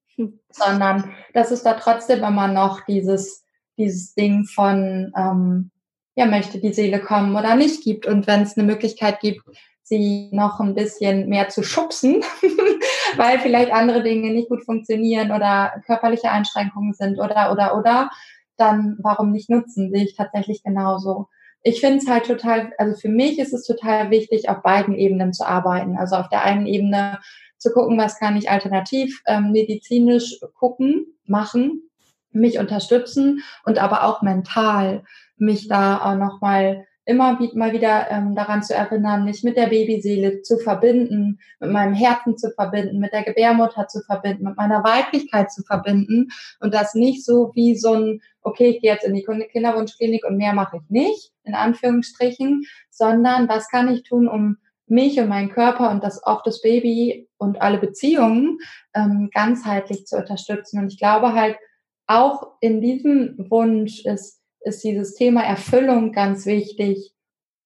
sondern 0.52 1.12
dass 1.34 1.52
es 1.52 1.64
da 1.64 1.74
trotzdem 1.74 2.24
immer 2.24 2.48
noch 2.48 2.82
dieses, 2.86 3.46
dieses 3.78 4.14
Ding 4.14 4.46
von, 4.46 5.12
ähm, 5.16 5.72
ja, 6.16 6.26
möchte 6.26 6.60
die 6.60 6.74
Seele 6.74 7.00
kommen 7.00 7.36
oder 7.36 7.56
nicht 7.56 7.84
gibt. 7.84 8.06
Und 8.06 8.28
wenn 8.28 8.42
es 8.42 8.58
eine 8.58 8.66
Möglichkeit 8.66 9.20
gibt, 9.20 9.42
sie 9.84 10.30
noch 10.32 10.60
ein 10.60 10.76
bisschen 10.76 11.28
mehr 11.30 11.50
zu 11.50 11.64
schubsen, 11.64 12.24
weil 13.18 13.40
vielleicht 13.40 13.72
andere 13.72 14.04
Dinge 14.04 14.32
nicht 14.32 14.50
gut 14.50 14.64
funktionieren 14.64 15.32
oder 15.32 15.82
körperliche 15.86 16.30
Einschränkungen 16.30 16.94
sind 16.94 17.20
oder, 17.20 17.52
oder, 17.52 17.78
oder, 17.78 18.10
dann 18.58 18.98
warum 19.02 19.32
nicht 19.32 19.50
nutzen, 19.50 19.92
sehe 19.92 20.04
ich 20.04 20.16
tatsächlich 20.16 20.64
genauso 20.64 21.28
ich 21.64 21.82
finde 21.82 21.98
es 21.98 22.08
halt 22.08 22.26
total, 22.26 22.72
also 22.78 22.96
für 23.00 23.10
mich 23.10 23.40
ist 23.40 23.54
es 23.54 23.66
total 23.66 24.12
wichtig, 24.12 24.50
auf 24.50 24.62
beiden 24.62 24.96
Ebenen 24.96 25.34
zu 25.34 25.46
arbeiten. 25.46 25.98
Also 25.98 26.16
auf 26.16 26.30
der 26.30 26.44
einen 26.44 26.66
Ebene 26.66 27.20
zu 27.58 27.72
gucken, 27.72 27.98
was 27.98 28.18
kann 28.18 28.38
ich 28.38 28.50
alternativ 28.50 29.22
ähm, 29.28 29.52
medizinisch 29.52 30.40
gucken, 30.56 31.18
machen, 31.26 31.90
mich 32.32 32.60
unterstützen 32.60 33.42
und 33.66 33.80
aber 33.80 34.04
auch 34.04 34.22
mental 34.22 35.04
mich 35.38 35.68
da 35.68 35.98
auch 36.02 36.16
nochmal 36.16 36.86
immer 37.10 37.40
mal 37.56 37.74
wieder 37.74 38.12
ähm, 38.12 38.36
daran 38.36 38.62
zu 38.62 38.76
erinnern, 38.76 39.26
mich 39.26 39.44
mit 39.44 39.58
der 39.58 39.68
Babyseele 39.68 40.44
zu 40.44 40.60
verbinden, 40.60 41.40
mit 41.60 41.72
meinem 41.72 41.96
Herzen 41.96 42.38
zu 42.38 42.52
verbinden, 42.52 43.00
mit 43.00 43.14
der 43.14 43.24
Gebärmutter 43.24 43.88
zu 43.88 44.02
verbinden, 44.02 44.44
mit 44.44 44.58
meiner 44.58 44.84
Weiblichkeit 44.84 45.52
zu 45.52 45.64
verbinden 45.64 46.28
und 46.60 46.72
das 46.72 46.94
nicht 46.94 47.26
so 47.26 47.52
wie 47.56 47.76
so 47.76 47.94
ein, 47.94 48.22
okay, 48.44 48.70
ich 48.70 48.82
gehe 48.82 48.94
jetzt 48.94 49.06
in 49.06 49.16
die 49.16 49.24
Kinderwunschklinik 49.24 50.24
und 50.24 50.38
mehr 50.38 50.54
mache 50.54 50.78
ich 50.78 50.90
nicht, 50.90 51.32
in 51.44 51.56
Anführungsstrichen, 51.56 52.64
sondern 52.92 53.50
was 53.50 53.70
kann 53.70 53.92
ich 53.92 54.04
tun, 54.04 54.28
um 54.28 54.58
mich 54.86 55.20
und 55.20 55.30
meinen 55.30 55.50
Körper 55.50 55.90
und 55.90 56.04
das 56.04 56.24
auch 56.24 56.44
das 56.44 56.62
Baby 56.62 57.28
und 57.38 57.60
alle 57.60 57.80
Beziehungen 57.80 58.60
ähm, 58.94 59.32
ganzheitlich 59.34 60.06
zu 60.06 60.18
unterstützen. 60.18 60.80
Und 60.80 60.94
ich 60.94 61.00
glaube 61.00 61.34
halt, 61.34 61.58
auch 62.06 62.54
in 62.60 62.82
diesem 62.82 63.36
Wunsch 63.50 64.06
ist 64.06 64.39
ist 64.62 64.84
dieses 64.84 65.14
Thema 65.16 65.44
Erfüllung 65.44 66.12
ganz 66.12 66.46
wichtig. 66.46 67.14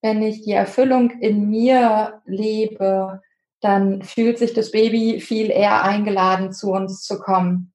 Wenn 0.02 0.22
ich 0.22 0.42
die 0.42 0.52
Erfüllung 0.52 1.12
in 1.22 1.50
mir 1.50 2.22
lebe, 2.26 3.22
dann 3.62 4.02
fühlt 4.02 4.38
sich 4.38 4.54
das 4.54 4.72
Baby 4.72 5.22
viel 5.22 5.50
eher 5.50 5.84
eingeladen, 5.84 6.52
zu 6.52 6.72
uns 6.72 7.02
zu 7.04 7.20
kommen. 7.20 7.74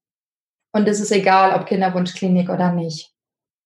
Und 0.72 0.87
es 0.87 1.00
ist 1.00 1.11
egal, 1.11 1.59
ob 1.59 1.66
Kinderwunschklinik 1.66 2.50
oder 2.50 2.72
nicht. 2.72 3.14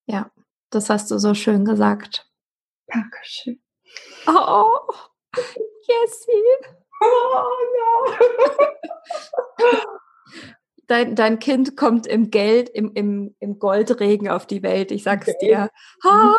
Ja, 0.07 0.31
das 0.71 0.88
hast 0.88 1.11
du 1.11 1.19
so 1.19 1.35
schön 1.35 1.65
gesagt. 1.65 2.31
Dankeschön. 2.87 3.61
Oh, 4.27 4.79
Jessie. 5.35 6.71
Oh, 7.01 7.51
no. 7.77 8.12
dein, 10.93 11.15
dein 11.15 11.39
Kind 11.39 11.77
kommt 11.77 12.07
im 12.07 12.31
Geld, 12.31 12.69
im, 12.69 12.93
im, 12.93 13.35
im 13.41 13.59
Goldregen 13.59 14.29
auf 14.29 14.47
die 14.47 14.63
Welt. 14.63 14.93
Ich 14.93 15.05
sag's 15.05 15.29
okay. 15.29 15.37
dir. 15.41 15.71
Ha! 16.05 16.37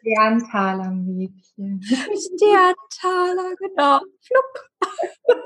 Sterntaler 0.00 0.90
Mädchen. 0.90 1.80
Sterntaler, 1.82 3.54
genau. 3.58 4.00
Flupp. 4.20 4.98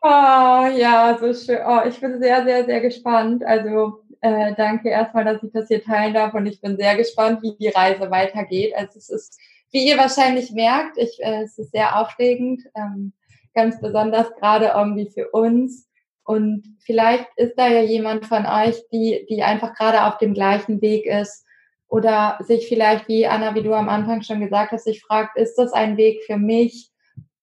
Oh, 0.00 0.68
ja, 0.76 1.18
so 1.20 1.34
schön. 1.34 1.58
Oh, 1.66 1.80
ich 1.84 1.98
bin 2.00 2.20
sehr, 2.20 2.44
sehr, 2.44 2.64
sehr 2.64 2.80
gespannt. 2.80 3.44
Also 3.44 4.04
äh, 4.20 4.54
danke 4.54 4.90
erstmal, 4.90 5.24
dass 5.24 5.42
ich 5.42 5.50
das 5.52 5.66
hier 5.66 5.82
teilen 5.82 6.14
darf 6.14 6.34
und 6.34 6.46
ich 6.46 6.60
bin 6.60 6.76
sehr 6.76 6.96
gespannt, 6.96 7.42
wie 7.42 7.56
die 7.58 7.66
Reise 7.66 8.08
weitergeht. 8.08 8.74
Also 8.76 8.96
es 8.96 9.08
ist, 9.08 9.40
wie 9.72 9.88
ihr 9.88 9.98
wahrscheinlich 9.98 10.52
merkt, 10.52 10.98
ich, 10.98 11.18
äh, 11.20 11.42
es 11.42 11.58
ist 11.58 11.72
sehr 11.72 12.00
aufregend. 12.00 12.62
Ähm, 12.76 13.12
ganz 13.54 13.80
besonders 13.80 14.34
gerade 14.36 14.72
irgendwie 14.76 15.10
für 15.10 15.28
uns. 15.30 15.88
Und 16.24 16.76
vielleicht 16.80 17.26
ist 17.36 17.54
da 17.56 17.68
ja 17.68 17.82
jemand 17.82 18.26
von 18.26 18.44
euch, 18.44 18.82
die, 18.92 19.26
die 19.28 19.42
einfach 19.42 19.74
gerade 19.74 20.04
auf 20.04 20.18
dem 20.18 20.34
gleichen 20.34 20.82
Weg 20.82 21.06
ist 21.06 21.46
oder 21.88 22.38
sich 22.40 22.68
vielleicht, 22.68 23.08
wie 23.08 23.26
Anna, 23.26 23.54
wie 23.54 23.62
du 23.62 23.72
am 23.72 23.88
Anfang 23.88 24.22
schon 24.22 24.40
gesagt 24.40 24.72
hast, 24.72 24.84
sich 24.84 25.02
fragt, 25.02 25.38
ist 25.38 25.56
das 25.56 25.72
ein 25.72 25.96
Weg 25.96 26.22
für 26.24 26.36
mich 26.36 26.90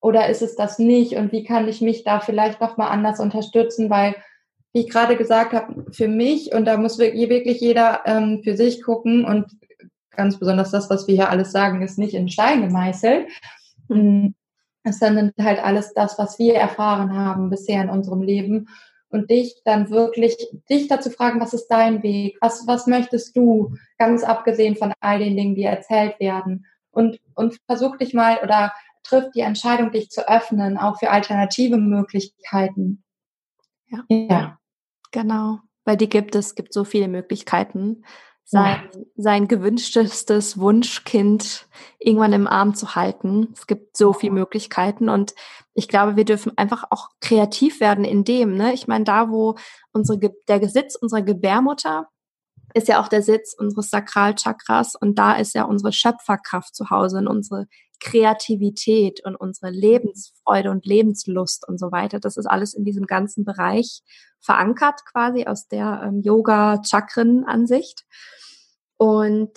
oder 0.01 0.29
ist 0.29 0.43
es 0.43 0.55
das 0.55 0.77
nicht? 0.77 1.15
Und 1.15 1.31
wie 1.31 1.43
kann 1.43 1.67
ich 1.67 1.81
mich 1.81 2.03
da 2.03 2.19
vielleicht 2.19 2.61
nochmal 2.61 2.89
anders 2.89 3.19
unterstützen? 3.19 3.89
Weil 3.89 4.15
wie 4.75 4.81
ich 4.81 4.89
gerade 4.89 5.15
gesagt 5.15 5.53
habe, 5.53 5.85
für 5.91 6.09
mich, 6.09 6.53
und 6.53 6.65
da 6.65 6.75
muss 6.77 6.99
wirklich, 6.99 7.61
jeder 7.61 8.01
ähm, 8.05 8.41
für 8.43 8.57
sich 8.57 8.83
gucken 8.83 9.23
und 9.23 9.45
ganz 10.11 10.37
besonders 10.37 10.69
das, 10.69 10.89
was 10.89 11.07
wir 11.07 11.15
hier 11.15 11.29
alles 11.29 11.51
sagen, 11.51 11.81
ist 11.81 11.97
nicht 11.97 12.13
in 12.13 12.27
Stein 12.29 12.61
gemeißelt. 12.61 13.27
Mhm. 13.87 14.35
Es 14.85 14.99
sind 14.99 15.33
halt 15.41 15.63
alles 15.63 15.93
das, 15.93 16.17
was 16.19 16.37
wir 16.37 16.55
erfahren 16.55 17.17
haben 17.17 17.49
bisher 17.49 17.81
in 17.81 17.89
unserem 17.89 18.21
Leben. 18.21 18.69
Und 19.09 19.29
dich 19.29 19.61
dann 19.63 19.89
wirklich, 19.89 20.35
dich 20.69 20.87
dazu 20.87 21.09
fragen, 21.09 21.39
was 21.39 21.53
ist 21.53 21.67
dein 21.67 22.03
Weg? 22.03 22.37
Was, 22.41 22.67
was 22.67 22.85
möchtest 22.85 23.35
du? 23.35 23.73
Ganz 23.97 24.23
abgesehen 24.23 24.75
von 24.75 24.93
all 24.99 25.19
den 25.19 25.35
Dingen, 25.35 25.55
die 25.55 25.63
erzählt 25.63 26.19
werden. 26.19 26.65
Und, 26.91 27.19
und 27.33 27.57
versuch 27.65 27.97
dich 27.97 28.13
mal 28.13 28.39
oder 28.43 28.73
triff 29.03 29.31
die 29.33 29.41
Entscheidung, 29.41 29.91
dich 29.91 30.09
zu 30.09 30.27
öffnen, 30.27 30.77
auch 30.77 30.99
für 30.99 31.09
alternative 31.09 31.77
Möglichkeiten. 31.77 33.03
Ja. 33.87 34.03
ja. 34.09 34.59
Genau. 35.11 35.59
Weil 35.83 35.97
die 35.97 36.09
gibt 36.09 36.35
es, 36.35 36.55
gibt 36.55 36.73
so 36.73 36.83
viele 36.83 37.07
Möglichkeiten 37.07 38.03
sein, 38.45 38.89
ja. 38.93 38.99
sein 39.17 39.47
gewünschtes 39.47 40.57
Wunschkind 40.57 41.67
irgendwann 41.99 42.33
im 42.33 42.47
Arm 42.47 42.75
zu 42.75 42.95
halten. 42.95 43.49
Es 43.53 43.67
gibt 43.67 43.97
so 43.97 44.13
viele 44.13 44.33
Möglichkeiten 44.33 45.09
und 45.09 45.33
ich 45.73 45.87
glaube, 45.87 46.15
wir 46.15 46.25
dürfen 46.25 46.57
einfach 46.57 46.85
auch 46.91 47.09
kreativ 47.19 47.79
werden 47.79 48.05
in 48.05 48.23
dem, 48.23 48.55
ne? 48.55 48.73
Ich 48.73 48.87
meine, 48.87 49.03
da, 49.03 49.29
wo 49.29 49.55
unsere, 49.91 50.19
der 50.47 50.69
Sitz 50.69 50.95
unserer 50.95 51.23
Gebärmutter 51.23 52.07
ist 52.73 52.87
ja 52.87 53.01
auch 53.01 53.07
der 53.07 53.21
Sitz 53.21 53.55
unseres 53.57 53.89
Sakralchakras 53.89 54.95
und 54.95 55.17
da 55.17 55.33
ist 55.33 55.55
ja 55.55 55.63
unsere 55.63 55.91
Schöpferkraft 55.91 56.75
zu 56.75 56.89
Hause 56.89 57.17
und 57.17 57.27
unsere 57.27 57.67
Kreativität 57.99 59.25
und 59.25 59.35
unsere 59.35 59.71
Lebensfreude 59.71 60.69
und 60.69 60.85
Lebenslust 60.85 61.67
und 61.67 61.79
so 61.79 61.91
weiter. 61.91 62.19
Das 62.19 62.37
ist 62.37 62.45
alles 62.45 62.73
in 62.73 62.83
diesem 62.83 63.05
ganzen 63.05 63.45
Bereich 63.45 64.01
verankert 64.41 65.01
quasi 65.11 65.45
aus 65.45 65.67
der 65.67 66.03
ähm, 66.05 66.21
Yoga-Chakren-Ansicht. 66.21 68.05
Und 68.97 69.51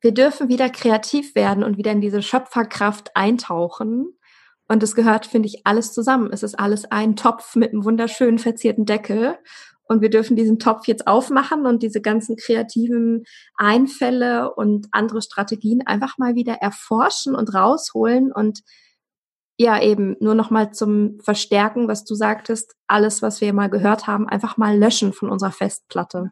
wir 0.00 0.12
dürfen 0.12 0.48
wieder 0.48 0.70
kreativ 0.70 1.34
werden 1.34 1.62
und 1.62 1.76
wieder 1.76 1.92
in 1.92 2.00
diese 2.00 2.22
Schöpferkraft 2.22 3.10
eintauchen. 3.14 4.16
Und 4.66 4.82
es 4.82 4.94
gehört, 4.94 5.26
finde 5.26 5.48
ich, 5.48 5.66
alles 5.66 5.92
zusammen. 5.92 6.30
Es 6.32 6.42
ist 6.42 6.58
alles 6.58 6.84
ein 6.90 7.16
Topf 7.16 7.56
mit 7.56 7.72
einem 7.72 7.84
wunderschönen 7.84 8.38
verzierten 8.38 8.86
Deckel. 8.86 9.36
Und 9.82 10.00
wir 10.00 10.10
dürfen 10.10 10.36
diesen 10.36 10.60
Topf 10.60 10.86
jetzt 10.86 11.08
aufmachen 11.08 11.66
und 11.66 11.82
diese 11.82 12.00
ganzen 12.00 12.36
kreativen 12.36 13.24
Einfälle 13.56 14.54
und 14.54 14.86
andere 14.92 15.20
Strategien 15.20 15.84
einfach 15.84 16.16
mal 16.16 16.36
wieder 16.36 16.54
erforschen 16.54 17.34
und 17.34 17.52
rausholen 17.52 18.32
und 18.32 18.60
ja 19.58 19.82
eben 19.82 20.16
nur 20.20 20.36
noch 20.36 20.50
mal 20.50 20.72
zum 20.72 21.18
Verstärken, 21.20 21.88
was 21.88 22.04
du 22.04 22.14
sagtest, 22.14 22.76
alles, 22.86 23.20
was 23.20 23.40
wir 23.40 23.52
mal 23.52 23.68
gehört 23.68 24.06
haben, 24.06 24.28
einfach 24.28 24.56
mal 24.56 24.78
löschen 24.78 25.12
von 25.12 25.28
unserer 25.28 25.52
Festplatte. 25.52 26.30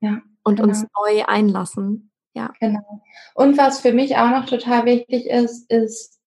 Ja 0.00 0.22
und 0.44 0.56
genau. 0.56 0.68
uns 0.68 0.82
neu 0.82 1.24
einlassen. 1.26 2.10
Ja. 2.34 2.52
Genau. 2.60 3.02
Und 3.34 3.58
was 3.58 3.80
für 3.80 3.92
mich 3.92 4.16
auch 4.16 4.30
noch 4.30 4.46
total 4.46 4.84
wichtig 4.84 5.26
ist, 5.26 5.70
ist 5.70 6.20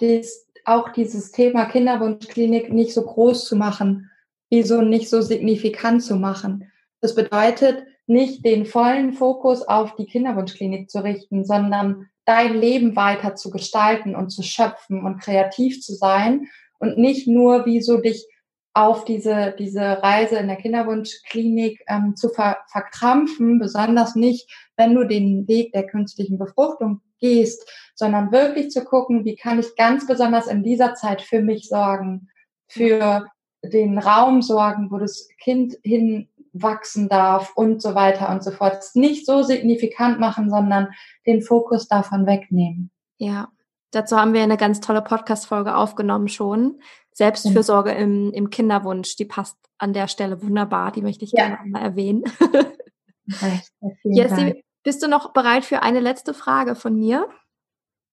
dies, 0.00 0.46
auch 0.64 0.90
dieses 0.90 1.32
Thema 1.32 1.66
Kinderwunschklinik 1.66 2.72
nicht 2.72 2.92
so 2.92 3.02
groß 3.02 3.46
zu 3.46 3.56
machen, 3.56 4.10
wie 4.50 4.62
so 4.62 4.82
nicht 4.82 5.08
so 5.08 5.22
signifikant 5.22 6.02
zu 6.02 6.16
machen. 6.16 6.70
Das 7.00 7.14
bedeutet, 7.14 7.84
nicht 8.06 8.44
den 8.44 8.66
vollen 8.66 9.12
Fokus 9.12 9.62
auf 9.62 9.94
die 9.96 10.06
Kinderwunschklinik 10.06 10.90
zu 10.90 11.02
richten, 11.02 11.44
sondern 11.44 12.08
dein 12.24 12.54
Leben 12.54 12.96
weiter 12.96 13.34
zu 13.34 13.50
gestalten 13.50 14.14
und 14.14 14.30
zu 14.30 14.42
schöpfen 14.42 15.04
und 15.04 15.20
kreativ 15.20 15.80
zu 15.80 15.94
sein 15.94 16.48
und 16.78 16.98
nicht 16.98 17.26
nur 17.26 17.64
wie 17.66 17.80
so 17.80 17.98
dich 17.98 18.26
auf 18.74 19.04
diese, 19.04 19.54
diese 19.58 20.02
Reise 20.02 20.36
in 20.36 20.48
der 20.48 20.56
Kinderwunschklinik 20.56 21.84
ähm, 21.88 22.16
zu 22.16 22.30
ver 22.30 22.58
verkrampfen, 22.68 23.58
besonders 23.58 24.14
nicht, 24.14 24.50
wenn 24.76 24.94
du 24.94 25.04
den 25.04 25.46
Weg 25.46 25.72
der 25.72 25.86
künstlichen 25.86 26.38
Befruchtung 26.38 27.02
gehst, 27.20 27.70
sondern 27.94 28.32
wirklich 28.32 28.70
zu 28.70 28.84
gucken, 28.84 29.24
wie 29.24 29.36
kann 29.36 29.60
ich 29.60 29.76
ganz 29.76 30.06
besonders 30.06 30.46
in 30.46 30.62
dieser 30.62 30.94
Zeit 30.94 31.20
für 31.22 31.42
mich 31.42 31.68
sorgen, 31.68 32.28
für 32.66 33.26
den 33.62 33.98
Raum 33.98 34.42
sorgen, 34.42 34.90
wo 34.90 34.98
das 34.98 35.28
Kind 35.38 35.76
hinwachsen 35.84 37.08
darf 37.08 37.52
und 37.54 37.82
so 37.82 37.94
weiter 37.94 38.30
und 38.30 38.42
so 38.42 38.50
fort. 38.50 38.82
Nicht 38.94 39.26
so 39.26 39.42
signifikant 39.42 40.18
machen, 40.18 40.50
sondern 40.50 40.88
den 41.26 41.42
Fokus 41.42 41.86
davon 41.86 42.26
wegnehmen. 42.26 42.90
Ja, 43.18 43.48
dazu 43.92 44.16
haben 44.16 44.32
wir 44.32 44.42
eine 44.42 44.56
ganz 44.56 44.80
tolle 44.80 45.02
Podcast-Folge 45.02 45.76
aufgenommen 45.76 46.28
schon. 46.28 46.80
Selbstfürsorge 47.12 47.92
im, 47.92 48.32
im 48.32 48.50
Kinderwunsch, 48.50 49.16
die 49.16 49.24
passt 49.24 49.56
an 49.78 49.92
der 49.92 50.08
Stelle 50.08 50.42
wunderbar. 50.42 50.92
Die 50.92 51.02
möchte 51.02 51.24
ich 51.24 51.32
ja. 51.32 51.48
gerne 51.48 51.70
mal 51.70 51.82
erwähnen. 51.82 52.24
Jessie, 54.04 54.64
bist 54.82 55.02
du 55.02 55.08
noch 55.08 55.32
bereit 55.32 55.64
für 55.64 55.82
eine 55.82 56.00
letzte 56.00 56.34
Frage 56.34 56.74
von 56.74 56.96
mir? 56.96 57.28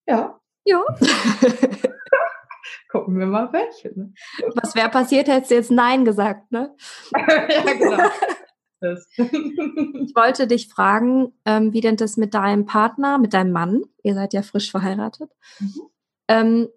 Ja. 0.08 0.40
Ja. 0.66 0.84
Gucken 2.90 3.20
wir 3.20 3.28
mal 3.28 3.52
welche. 3.54 3.98
Ne? 3.98 4.14
Was 4.56 4.76
wäre 4.76 4.90
passiert, 4.90 5.28
hättest 5.28 5.52
du 5.52 5.56
jetzt 5.56 5.72
Nein 5.72 6.06
gesagt, 6.06 6.52
ne? 6.52 6.76
ja, 7.14 7.74
genau. 7.74 8.04
ich 8.82 10.16
wollte 10.16 10.48
dich 10.48 10.70
fragen, 10.70 11.34
ähm, 11.46 11.74
wie 11.74 11.82
denn 11.82 11.98
das 11.98 12.18
mit 12.18 12.34
deinem 12.34 12.66
Partner, 12.66 13.18
mit 13.18 13.34
deinem 13.34 13.52
Mann, 13.52 13.84
ihr 14.04 14.16
seid 14.16 14.34
ja 14.34 14.42
frisch 14.42 14.72
verheiratet, 14.72 15.32
mhm. 15.60 15.82
ähm, 16.28 16.70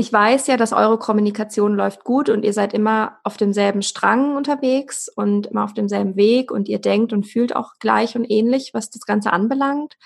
ich 0.00 0.12
weiß 0.12 0.46
ja, 0.46 0.56
dass 0.56 0.72
eure 0.72 0.96
Kommunikation 0.96 1.74
läuft 1.74 2.04
gut 2.04 2.28
und 2.28 2.44
ihr 2.44 2.52
seid 2.52 2.72
immer 2.72 3.18
auf 3.24 3.36
demselben 3.36 3.82
Strang 3.82 4.36
unterwegs 4.36 5.08
und 5.08 5.48
immer 5.48 5.64
auf 5.64 5.74
demselben 5.74 6.14
Weg 6.14 6.52
und 6.52 6.68
ihr 6.68 6.78
denkt 6.78 7.12
und 7.12 7.26
fühlt 7.26 7.56
auch 7.56 7.72
gleich 7.80 8.14
und 8.14 8.24
ähnlich, 8.24 8.70
was 8.74 8.90
das 8.90 9.06
Ganze 9.06 9.32
anbelangt. 9.32 9.96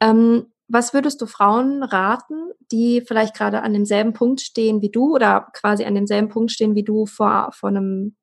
Ähm, 0.00 0.46
was 0.66 0.94
würdest 0.94 1.20
du 1.20 1.26
Frauen 1.26 1.82
raten, 1.82 2.52
die 2.72 3.02
vielleicht 3.02 3.34
gerade 3.36 3.62
an 3.62 3.74
demselben 3.74 4.14
Punkt 4.14 4.40
stehen 4.40 4.80
wie 4.80 4.90
du 4.90 5.14
oder 5.14 5.48
quasi 5.52 5.84
an 5.84 5.94
demselben 5.94 6.30
Punkt 6.30 6.50
stehen 6.50 6.74
wie 6.74 6.84
du 6.84 7.04
vor, 7.04 7.50
vor 7.52 7.68
einem 7.68 8.16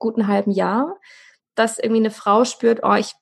guten 0.00 0.26
halben 0.26 0.50
Jahr, 0.50 0.98
dass 1.54 1.78
irgendwie 1.78 2.00
eine 2.00 2.10
Frau 2.10 2.44
spürt, 2.44 2.80
oh, 2.82 2.94
ich, 2.94 3.12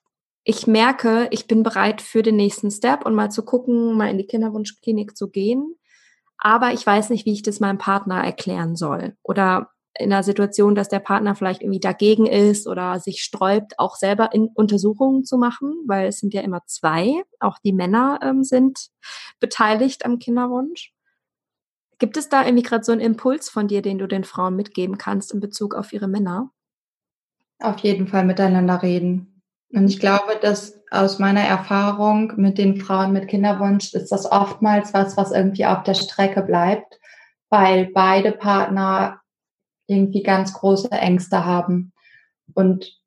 ich 0.45 0.65
merke, 0.65 1.27
ich 1.29 1.45
bin 1.45 1.61
bereit 1.61 2.01
für 2.01 2.23
den 2.23 2.37
nächsten 2.37 2.71
Step 2.71 3.05
und 3.05 3.13
mal 3.13 3.29
zu 3.29 3.45
gucken, 3.45 3.95
mal 3.95 4.09
in 4.09 4.17
die 4.17 4.25
Kinderwunschklinik 4.25 5.15
zu 5.15 5.29
gehen 5.29 5.75
aber 6.39 6.73
ich 6.73 6.85
weiß 6.85 7.09
nicht, 7.09 7.25
wie 7.25 7.33
ich 7.33 7.43
das 7.43 7.59
meinem 7.59 7.77
Partner 7.77 8.23
erklären 8.23 8.75
soll. 8.75 9.15
Oder 9.23 9.69
in 9.97 10.13
einer 10.13 10.23
Situation, 10.23 10.75
dass 10.75 10.87
der 10.87 10.99
Partner 10.99 11.35
vielleicht 11.35 11.61
irgendwie 11.61 11.81
dagegen 11.81 12.25
ist 12.25 12.67
oder 12.67 12.99
sich 12.99 13.21
sträubt, 13.21 13.77
auch 13.77 13.95
selber 13.95 14.33
in 14.33 14.49
Untersuchungen 14.53 15.25
zu 15.25 15.37
machen, 15.37 15.73
weil 15.87 16.07
es 16.07 16.19
sind 16.19 16.33
ja 16.33 16.41
immer 16.41 16.61
zwei, 16.65 17.21
auch 17.39 17.57
die 17.59 17.73
Männer 17.73 18.19
ähm, 18.23 18.43
sind 18.43 18.89
beteiligt 19.39 20.05
am 20.05 20.19
Kinderwunsch. 20.19 20.93
Gibt 21.97 22.15
es 22.15 22.29
da 22.29 22.45
irgendwie 22.45 22.63
gerade 22.63 22.85
so 22.85 22.93
einen 22.93 23.01
Impuls 23.01 23.49
von 23.49 23.67
dir, 23.67 23.81
den 23.81 23.97
du 23.97 24.07
den 24.07 24.23
Frauen 24.23 24.55
mitgeben 24.55 24.97
kannst 24.97 25.33
in 25.33 25.41
Bezug 25.41 25.75
auf 25.75 25.91
ihre 25.91 26.07
Männer? 26.07 26.49
Auf 27.59 27.79
jeden 27.79 28.07
Fall 28.07 28.23
miteinander 28.23 28.81
reden. 28.81 29.28
Und 29.71 29.87
ich 29.87 29.99
glaube, 29.99 30.37
dass 30.41 30.79
aus 30.89 31.19
meiner 31.19 31.43
Erfahrung 31.43 32.33
mit 32.37 32.57
den 32.57 32.77
Frauen 32.81 33.13
mit 33.13 33.27
Kinderwunsch 33.27 33.93
ist 33.93 34.11
das 34.11 34.31
oftmals 34.31 34.93
was, 34.93 35.15
was 35.17 35.31
irgendwie 35.31 35.65
auf 35.65 35.83
der 35.83 35.93
Strecke 35.93 36.41
bleibt, 36.41 36.99
weil 37.49 37.87
beide 37.93 38.31
Partner 38.31 39.21
irgendwie 39.87 40.23
ganz 40.23 40.53
große 40.53 40.91
Ängste 40.91 41.45
haben. 41.45 41.93
Und 42.55 42.97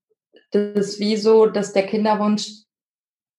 das 0.52 0.76
ist 0.76 1.00
wie 1.00 1.16
so, 1.16 1.46
dass 1.46 1.72
der 1.72 1.86
Kinderwunsch 1.86 2.48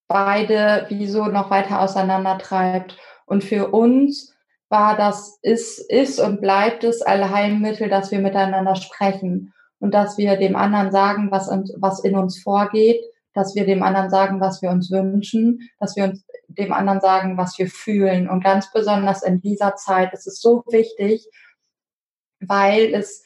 beide 0.06 0.86
wie 0.90 1.06
so 1.06 1.26
noch 1.26 1.50
weiter 1.50 1.80
auseinandertreibt. 1.80 2.98
Und 3.24 3.42
für 3.42 3.68
uns 3.68 4.34
war 4.68 4.96
das, 4.96 5.38
ist, 5.40 5.78
ist 5.78 6.20
und 6.20 6.42
bleibt 6.42 6.84
es 6.84 7.00
Allheilmittel, 7.00 7.88
dass 7.88 8.10
wir 8.10 8.18
miteinander 8.18 8.76
sprechen 8.76 9.54
und 9.78 9.94
dass 9.94 10.18
wir 10.18 10.36
dem 10.36 10.56
anderen 10.56 10.92
sagen, 10.92 11.30
was, 11.30 11.48
was 11.78 12.04
in 12.04 12.16
uns 12.16 12.42
vorgeht 12.42 13.02
dass 13.34 13.54
wir 13.54 13.66
dem 13.66 13.82
anderen 13.82 14.10
sagen, 14.10 14.40
was 14.40 14.62
wir 14.62 14.70
uns 14.70 14.90
wünschen, 14.90 15.58
dass 15.78 15.96
wir 15.96 16.04
uns 16.04 16.24
dem 16.48 16.72
anderen 16.72 17.00
sagen, 17.00 17.36
was 17.36 17.58
wir 17.58 17.68
fühlen. 17.68 18.28
Und 18.28 18.42
ganz 18.42 18.72
besonders 18.72 19.22
in 19.22 19.40
dieser 19.40 19.74
Zeit 19.76 20.12
ist 20.12 20.26
es 20.26 20.40
so 20.40 20.62
wichtig, 20.68 21.26
weil 22.40 22.94
es 22.94 23.24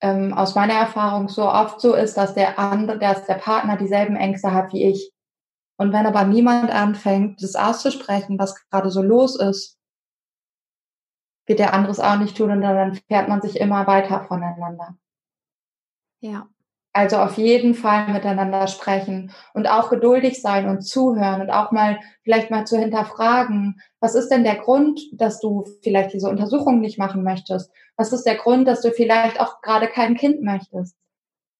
ähm, 0.00 0.34
aus 0.34 0.54
meiner 0.54 0.74
Erfahrung 0.74 1.28
so 1.28 1.48
oft 1.48 1.80
so 1.80 1.94
ist, 1.94 2.16
dass 2.16 2.34
der 2.34 2.58
andere, 2.58 2.98
dass 2.98 3.24
der 3.24 3.34
Partner 3.34 3.76
dieselben 3.76 4.16
Ängste 4.16 4.52
hat 4.52 4.72
wie 4.72 4.84
ich. 4.84 5.12
Und 5.78 5.92
wenn 5.92 6.06
aber 6.06 6.24
niemand 6.24 6.70
anfängt, 6.70 7.42
das 7.42 7.54
auszusprechen, 7.54 8.38
was 8.38 8.54
gerade 8.70 8.90
so 8.90 9.02
los 9.02 9.38
ist, 9.38 9.78
wird 11.46 11.60
der 11.60 11.74
andere 11.74 11.92
es 11.92 12.00
auch 12.00 12.18
nicht 12.18 12.36
tun 12.36 12.50
und 12.50 12.60
dann 12.62 12.94
fährt 12.94 13.28
man 13.28 13.40
sich 13.40 13.60
immer 13.60 13.86
weiter 13.86 14.24
voneinander. 14.24 14.96
Ja. 16.20 16.48
Also 16.96 17.18
auf 17.18 17.36
jeden 17.36 17.74
Fall 17.74 18.10
miteinander 18.10 18.66
sprechen 18.68 19.30
und 19.52 19.66
auch 19.68 19.90
geduldig 19.90 20.40
sein 20.40 20.66
und 20.66 20.80
zuhören 20.80 21.42
und 21.42 21.50
auch 21.50 21.70
mal 21.70 22.00
vielleicht 22.22 22.50
mal 22.50 22.66
zu 22.66 22.78
hinterfragen, 22.78 23.82
was 24.00 24.14
ist 24.14 24.30
denn 24.30 24.44
der 24.44 24.56
Grund, 24.56 25.02
dass 25.12 25.38
du 25.38 25.66
vielleicht 25.82 26.14
diese 26.14 26.30
Untersuchung 26.30 26.80
nicht 26.80 26.98
machen 26.98 27.22
möchtest? 27.22 27.70
Was 27.98 28.14
ist 28.14 28.22
der 28.22 28.36
Grund, 28.36 28.66
dass 28.66 28.80
du 28.80 28.92
vielleicht 28.92 29.38
auch 29.40 29.60
gerade 29.60 29.88
kein 29.88 30.14
Kind 30.14 30.42
möchtest? 30.42 30.96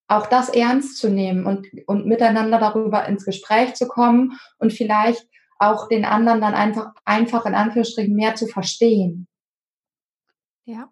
Auch 0.09 0.25
das 0.25 0.49
ernst 0.49 0.97
zu 0.97 1.11
nehmen 1.11 1.45
und, 1.45 1.67
und 1.87 2.07
miteinander 2.07 2.59
darüber 2.59 3.05
ins 3.05 3.27
Gespräch 3.27 3.75
zu 3.75 3.89
kommen 3.89 4.39
und 4.59 4.73
vielleicht 4.73 5.29
auch 5.59 5.87
den 5.87 6.07
anderen 6.07 6.41
dann 6.41 6.55
einfach, 6.55 6.95
einfach 7.05 7.45
in 7.45 7.55
Anführungsstrichen 7.55 8.17
mehr 8.17 8.37
zu 8.37 8.47
verstehen. 8.47 9.29
Ja. 10.65 10.89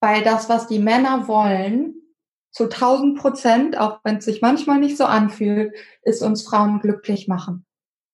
Weil 0.00 0.22
das, 0.22 0.48
was 0.48 0.68
die 0.68 0.78
Männer 0.78 1.28
wollen, 1.28 2.00
zu 2.54 2.64
1000 2.64 3.18
Prozent, 3.18 3.78
auch 3.78 3.98
wenn 4.04 4.18
es 4.18 4.26
sich 4.26 4.40
manchmal 4.40 4.78
nicht 4.78 4.96
so 4.96 5.04
anfühlt, 5.04 5.74
ist 6.02 6.22
uns 6.22 6.42
Frauen 6.42 6.78
glücklich 6.78 7.26
machen. 7.26 7.66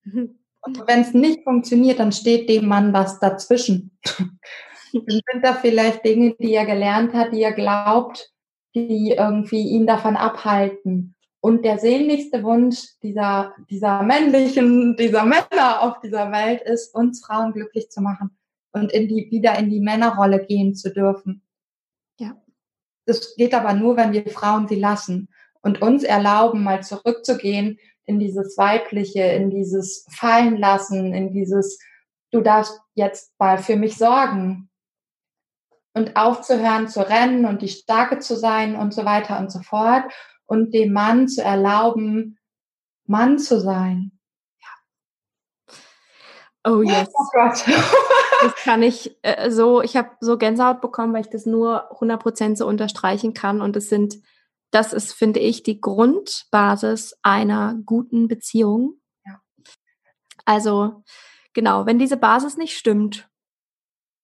Mhm. 0.03 0.39
Und 0.63 0.87
wenn 0.87 1.03
es 1.03 1.13
nicht 1.13 1.45
funktioniert, 1.45 1.99
dann 2.01 2.11
steht 2.11 2.49
dem 2.49 2.67
Mann 2.67 2.95
was 2.95 3.21
dazwischen. 3.21 3.99
dann 4.07 5.21
sind 5.33 5.45
da 5.45 5.55
vielleicht 5.55 6.05
Dinge, 6.07 6.35
die 6.41 6.55
er 6.55 6.65
gelernt 6.65 7.13
hat, 7.13 7.33
die 7.33 7.43
er 7.43 7.53
glaubt, 7.53 8.31
die 8.75 9.15
irgendwie 9.17 9.69
ihn 9.69 9.87
davon 9.87 10.17
abhalten. 10.17 11.15
Und 11.41 11.65
der 11.65 11.79
sehnlichste 11.79 12.43
Wunsch 12.43 12.99
dieser, 13.03 13.55
dieser 13.69 14.03
männlichen, 14.03 14.97
dieser 14.97 15.25
Männer 15.27 15.83
auf 15.83 16.01
dieser 16.01 16.33
Welt 16.33 16.63
ist, 16.63 16.95
uns 16.95 17.25
Frauen 17.25 17.53
glücklich 17.53 17.91
zu 17.91 18.01
machen 18.01 18.31
und 18.73 18.91
in 18.93 19.07
die, 19.07 19.31
wieder 19.31 19.59
in 19.59 19.69
die 19.69 19.81
Männerrolle 19.81 20.45
gehen 20.47 20.75
zu 20.75 20.91
dürfen. 20.93 21.43
Das 23.11 23.35
geht 23.35 23.55
aber 23.55 23.73
nur, 23.73 23.97
wenn 23.97 24.13
wir 24.13 24.25
Frauen 24.29 24.69
sie 24.69 24.77
lassen 24.77 25.29
und 25.63 25.83
uns 25.83 26.05
erlauben, 26.05 26.63
mal 26.63 26.81
zurückzugehen 26.85 27.81
in 28.05 28.21
dieses 28.21 28.57
Weibliche, 28.57 29.23
in 29.23 29.51
dieses 29.51 30.07
Fallenlassen, 30.13 31.13
in 31.13 31.33
dieses, 31.33 31.81
du 32.31 32.41
darfst 32.41 32.81
jetzt 32.95 33.33
mal 33.37 33.59
für 33.59 33.75
mich 33.75 33.97
sorgen 33.97 34.71
und 35.93 36.15
aufzuhören 36.15 36.87
zu 36.87 37.01
rennen 37.01 37.47
und 37.47 37.63
die 37.63 37.69
Starke 37.69 38.21
zu 38.21 38.37
sein 38.37 38.77
und 38.77 38.95
so 38.95 39.05
weiter 39.05 39.41
und 39.41 39.51
so 39.51 39.59
fort 39.59 40.05
und 40.47 40.73
dem 40.73 40.93
Mann 40.93 41.27
zu 41.27 41.43
erlauben, 41.43 42.39
Mann 43.07 43.41
zu 43.41 43.61
sein. 43.61 44.13
Oh 46.63 46.83
yes. 46.83 47.09
Oh 47.13 47.27
Gott. 47.33 47.65
das 48.41 48.55
kann 48.57 48.83
ich 48.83 49.17
äh, 49.23 49.51
so, 49.51 49.83
ich 49.83 49.97
habe 49.97 50.11
so 50.21 50.39
Gänsehaut 50.39 50.81
bekommen, 50.81 51.13
weil 51.13 51.23
ich 51.23 51.31
das 51.31 51.47
nur 51.47 51.91
100% 52.01 52.57
so 52.57 52.67
unterstreichen 52.67 53.35
kann. 53.35 53.61
Und 53.61 53.77
es 53.77 53.89
sind, 53.89 54.17
das 54.71 54.93
ist, 54.93 55.13
finde 55.13 55.41
ich, 55.41 55.63
die 55.63 55.81
Grundbasis 55.81 57.19
einer 57.23 57.77
guten 57.85 58.29
Beziehung. 58.29 59.01
Ja. 59.25 59.41
Also, 60.45 61.03
genau, 61.53 61.87
wenn 61.87 61.99
diese 61.99 62.17
Basis 62.17 62.57
nicht 62.57 62.77
stimmt, 62.77 63.29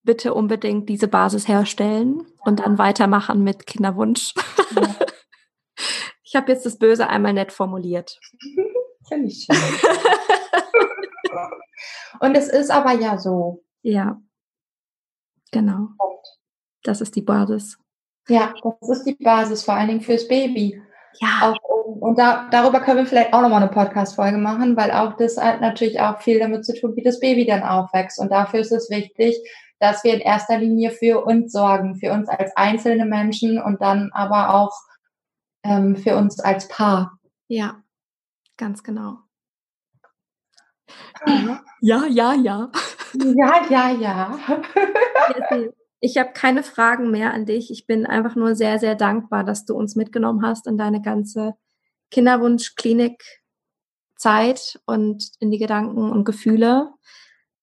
bitte 0.03 0.35
unbedingt 0.35 0.89
diese 0.89 1.09
Basis 1.09 1.49
herstellen 1.49 2.27
und 2.45 2.61
dann 2.61 2.79
weitermachen 2.79 3.43
mit 3.43 3.67
Kinderwunsch. 3.67 4.35
Ja. 4.75 4.97
ich 6.23 6.37
habe 6.37 6.53
jetzt 6.53 6.65
das 6.65 6.79
Böse 6.79 7.09
einmal 7.09 7.33
nett 7.33 7.53
formuliert. 7.53 8.19
Finde 9.09 9.29
ich 9.29 9.45
schön. 9.45 9.57
Und 12.21 12.35
es 12.35 12.49
ist 12.49 12.71
aber 12.71 12.93
ja 12.93 13.19
so. 13.19 13.63
Ja. 13.87 14.21
Genau. 15.53 15.91
Das 16.83 17.01
ist 17.01 17.15
die 17.15 17.23
Basis. 17.23 17.79
Ja, 18.27 18.53
das 18.81 18.99
ist 18.99 19.05
die 19.05 19.15
Basis, 19.15 19.63
vor 19.63 19.75
allen 19.75 19.87
Dingen 19.87 20.01
fürs 20.01 20.27
Baby. 20.27 20.83
Ja. 21.21 21.29
Auch, 21.43 21.85
und 21.85 22.19
da, 22.19 22.49
darüber 22.51 22.81
können 22.81 22.99
wir 22.99 23.07
vielleicht 23.07 23.33
auch 23.33 23.43
nochmal 23.43 23.63
eine 23.63 23.71
Podcast-Folge 23.71 24.39
machen, 24.39 24.77
weil 24.77 24.91
auch 24.91 25.17
das 25.17 25.37
hat 25.37 25.61
natürlich 25.61 26.01
auch 26.01 26.21
viel 26.21 26.41
damit 26.41 26.65
zu 26.65 26.75
tun, 26.75 26.97
wie 26.97 27.05
das 27.05 27.21
Baby 27.21 27.47
dann 27.47 27.63
aufwächst. 27.63 28.19
Und 28.19 28.33
dafür 28.33 28.59
ist 28.59 28.73
es 28.73 28.91
wichtig, 28.91 29.37
dass 29.79 30.03
wir 30.03 30.15
in 30.15 30.21
erster 30.21 30.59
Linie 30.59 30.91
für 30.91 31.25
uns 31.25 31.53
sorgen, 31.53 31.95
für 31.95 32.11
uns 32.11 32.29
als 32.29 32.57
einzelne 32.57 33.07
Menschen 33.07 33.63
und 33.63 33.81
dann 33.81 34.11
aber 34.13 34.53
auch 34.53 34.77
ähm, 35.63 35.95
für 35.95 36.17
uns 36.17 36.41
als 36.41 36.67
Paar. 36.67 37.21
Ja, 37.47 37.85
ganz 38.57 38.83
genau. 38.83 39.19
Ja, 41.81 42.05
ja, 42.07 42.35
ja. 42.35 42.71
Ja, 43.37 43.67
ja, 43.69 43.91
ja. 43.91 44.39
Ich 46.01 46.17
habe 46.19 46.33
keine 46.33 46.63
Fragen 46.63 47.11
mehr 47.11 47.33
an 47.33 47.47
dich. 47.47 47.71
Ich 47.71 47.87
bin 47.87 48.05
einfach 48.07 48.37
nur 48.37 48.55
sehr, 48.55 48.79
sehr 48.79 48.95
dankbar, 48.95 49.45
dass 49.45 49.65
du 49.65 49.75
uns 49.75 49.97
mitgenommen 49.97 50.45
hast 50.45 50.67
in 50.67 50.77
deine 50.77 51.01
ganze 51.03 51.55
Kinderwunsch-Klinik-Zeit 52.11 54.81
und 54.87 55.31
in 55.41 55.51
die 55.51 55.59
Gedanken 55.59 56.11
und 56.11 56.25
Gefühle. 56.25 56.93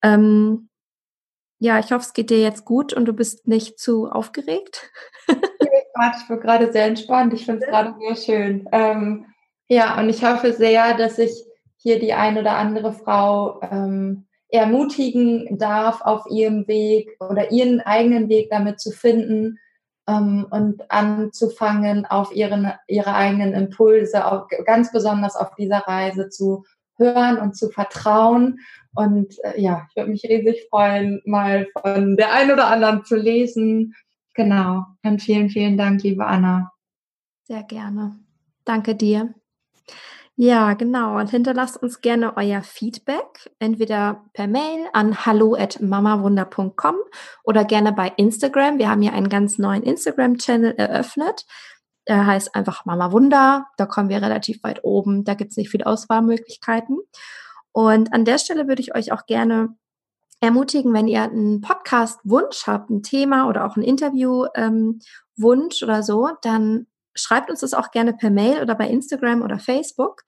Ähm, 0.02 0.70
ja, 1.60 1.80
ich 1.80 1.92
hoffe, 1.92 2.06
es 2.06 2.14
geht 2.14 2.30
dir 2.30 2.42
jetzt 2.42 2.66
gut 2.66 2.94
und 2.94 3.06
du 3.06 3.14
bist 3.14 3.48
nicht 3.48 3.80
zu 3.80 4.10
aufgeregt. 4.10 4.92
ich 5.28 6.28
bin 6.28 6.42
gerade 6.42 6.74
sehr 6.74 6.86
entspannt. 6.86 7.34
Ich 7.34 7.46
finde 7.46 7.64
es 7.64 7.70
gerade 7.70 7.96
sehr 8.00 8.16
schön. 8.16 8.68
Ähm, 8.72 9.28
ja, 9.70 9.98
und 9.98 10.10
ich 10.10 10.26
hoffe 10.26 10.54
sehr, 10.54 10.98
dass 10.98 11.20
ich 11.20 11.32
hier 11.78 12.00
die 12.00 12.14
ein 12.14 12.38
oder 12.38 12.58
andere 12.58 12.94
Frau 12.94 13.62
ähm, 13.62 14.28
ermutigen 14.54 15.58
darf, 15.58 16.02
auf 16.02 16.26
ihrem 16.30 16.68
Weg 16.68 17.18
oder 17.20 17.52
ihren 17.52 17.82
eigenen 17.82 18.30
Weg 18.30 18.50
damit 18.52 18.80
zu 18.80 18.92
finden 18.92 19.58
ähm, 20.08 20.46
und 20.52 20.92
anzufangen, 20.92 22.06
auf 22.06 22.34
ihren, 22.36 22.72
ihre 22.88 23.16
eigenen 23.16 23.54
Impulse, 23.54 24.26
auch 24.32 24.48
ganz 24.66 24.92
besonders 24.92 25.36
auf 25.36 25.56
dieser 25.56 25.80
Reise 25.80 26.30
zu 26.30 26.66
hören 26.98 27.40
und 27.40 27.58
zu 27.58 27.70
vertrauen. 27.70 28.60
Und 28.94 29.34
äh, 29.44 29.60
ja, 29.60 29.88
ich 29.90 29.96
würde 29.96 30.12
mich 30.12 30.24
riesig 30.24 30.68
freuen, 30.70 31.22
mal 31.26 31.68
von 31.82 32.16
der 32.16 32.32
einen 32.34 32.52
oder 32.52 32.68
anderen 32.68 33.04
zu 33.06 33.16
lesen. 33.16 33.96
Genau. 34.36 34.86
Und 35.04 35.22
vielen, 35.22 35.50
vielen 35.50 35.78
Dank, 35.78 36.04
liebe 36.04 36.26
Anna. 36.26 36.72
Sehr 37.44 37.64
gerne. 37.64 38.20
Danke 38.66 38.94
dir. 38.94 39.34
Ja, 40.36 40.74
genau. 40.74 41.20
Und 41.20 41.30
hinterlasst 41.30 41.78
uns 41.78 42.02
gerne 42.02 42.36
euer 42.38 42.64
Feedback, 42.64 43.52
entweder 43.60 44.26
per 44.34 44.48
Mail 44.48 44.88
an 44.92 45.26
hallo@mamawunder.com 45.26 46.96
oder 47.44 47.64
gerne 47.66 47.94
bei 47.94 48.12
Instagram. 48.18 48.80
Wir 48.80 48.90
haben 48.90 49.04
hier 49.04 49.14
einen 49.14 49.30
ganz 49.30 49.60
neuen 49.60 49.84
Instagram-Channel 49.84 50.74
eröffnet. 50.76 51.46
Der 52.08 52.26
heißt 52.26 52.56
einfach 52.56 52.84
Mama 52.86 53.12
Wunder. 53.12 53.68
Da 53.78 53.86
kommen 53.86 54.10
wir 54.10 54.24
relativ 54.24 54.64
weit 54.64 54.84
oben. 54.84 55.24
Da 55.24 55.36
gibt 55.36 55.52
es 55.52 55.58
nicht 55.58 55.70
viele 55.70 55.86
Auswahlmöglichkeiten. 55.86 56.98
Und 57.72 58.12
an 58.12 58.26
der 58.26 58.40
Stelle 58.40 58.68
würde 58.68 58.82
ich 58.82 58.96
euch 58.96 59.12
auch 59.12 59.28
gerne 59.28 59.76
ermutigen, 60.42 60.94
wenn 60.94 61.08
ihr 61.08 61.24
einen 61.24 61.62
Podcast-Wunsch 61.62 62.66
habt, 62.66 62.90
ein 62.90 63.04
Thema 63.04 63.48
oder 63.48 63.66
auch 63.66 63.78
ein 63.78 63.84
Interview-Wunsch 63.84 65.82
ähm, 65.82 65.88
oder 65.88 66.04
so, 66.04 66.30
dann 66.42 66.88
schreibt 67.16 67.50
uns 67.50 67.62
das 67.62 67.74
auch 67.74 67.92
gerne 67.92 68.14
per 68.14 68.30
Mail 68.30 68.62
oder 68.62 68.76
bei 68.76 68.88
Instagram 68.88 69.42
oder 69.42 69.60
Facebook. 69.60 70.24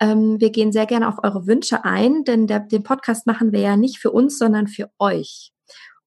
Ähm, 0.00 0.40
wir 0.40 0.50
gehen 0.50 0.72
sehr 0.72 0.86
gerne 0.86 1.08
auf 1.08 1.22
eure 1.22 1.46
Wünsche 1.46 1.84
ein, 1.84 2.24
denn 2.24 2.46
der, 2.46 2.60
den 2.60 2.82
Podcast 2.82 3.26
machen 3.26 3.52
wir 3.52 3.60
ja 3.60 3.76
nicht 3.76 3.98
für 3.98 4.10
uns, 4.10 4.38
sondern 4.38 4.66
für 4.66 4.90
euch. 4.98 5.52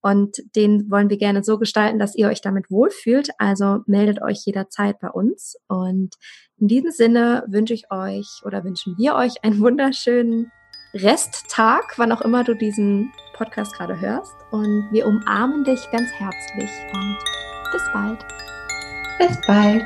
Und 0.02 0.38
den 0.56 0.90
wollen 0.90 1.10
wir 1.10 1.18
gerne 1.18 1.44
so 1.44 1.58
gestalten, 1.58 1.98
dass 1.98 2.14
ihr 2.14 2.28
euch 2.28 2.40
damit 2.40 2.70
wohlfühlt. 2.70 3.30
Also 3.38 3.80
meldet 3.86 4.22
euch 4.22 4.42
jederzeit 4.46 4.98
bei 4.98 5.10
uns. 5.10 5.56
Und 5.68 6.14
in 6.56 6.68
diesem 6.68 6.90
Sinne 6.90 7.44
wünsche 7.48 7.74
ich 7.74 7.90
euch 7.90 8.26
oder 8.44 8.64
wünschen 8.64 8.96
wir 8.96 9.14
euch 9.14 9.44
einen 9.44 9.60
wunderschönen 9.60 10.50
Resttag, 10.94 11.98
wann 11.98 12.12
auch 12.12 12.22
immer 12.22 12.44
du 12.44 12.54
diesen 12.54 13.12
Podcast 13.34 13.74
gerade 13.74 14.00
hörst. 14.00 14.34
Und 14.50 14.88
wir 14.90 15.06
umarmen 15.06 15.64
dich 15.64 15.80
ganz 15.90 16.10
herzlich 16.12 16.70
und 16.94 17.18
bis 17.72 17.82
bald. 17.92 18.49
Bis 19.20 19.38
bald. 19.46 19.84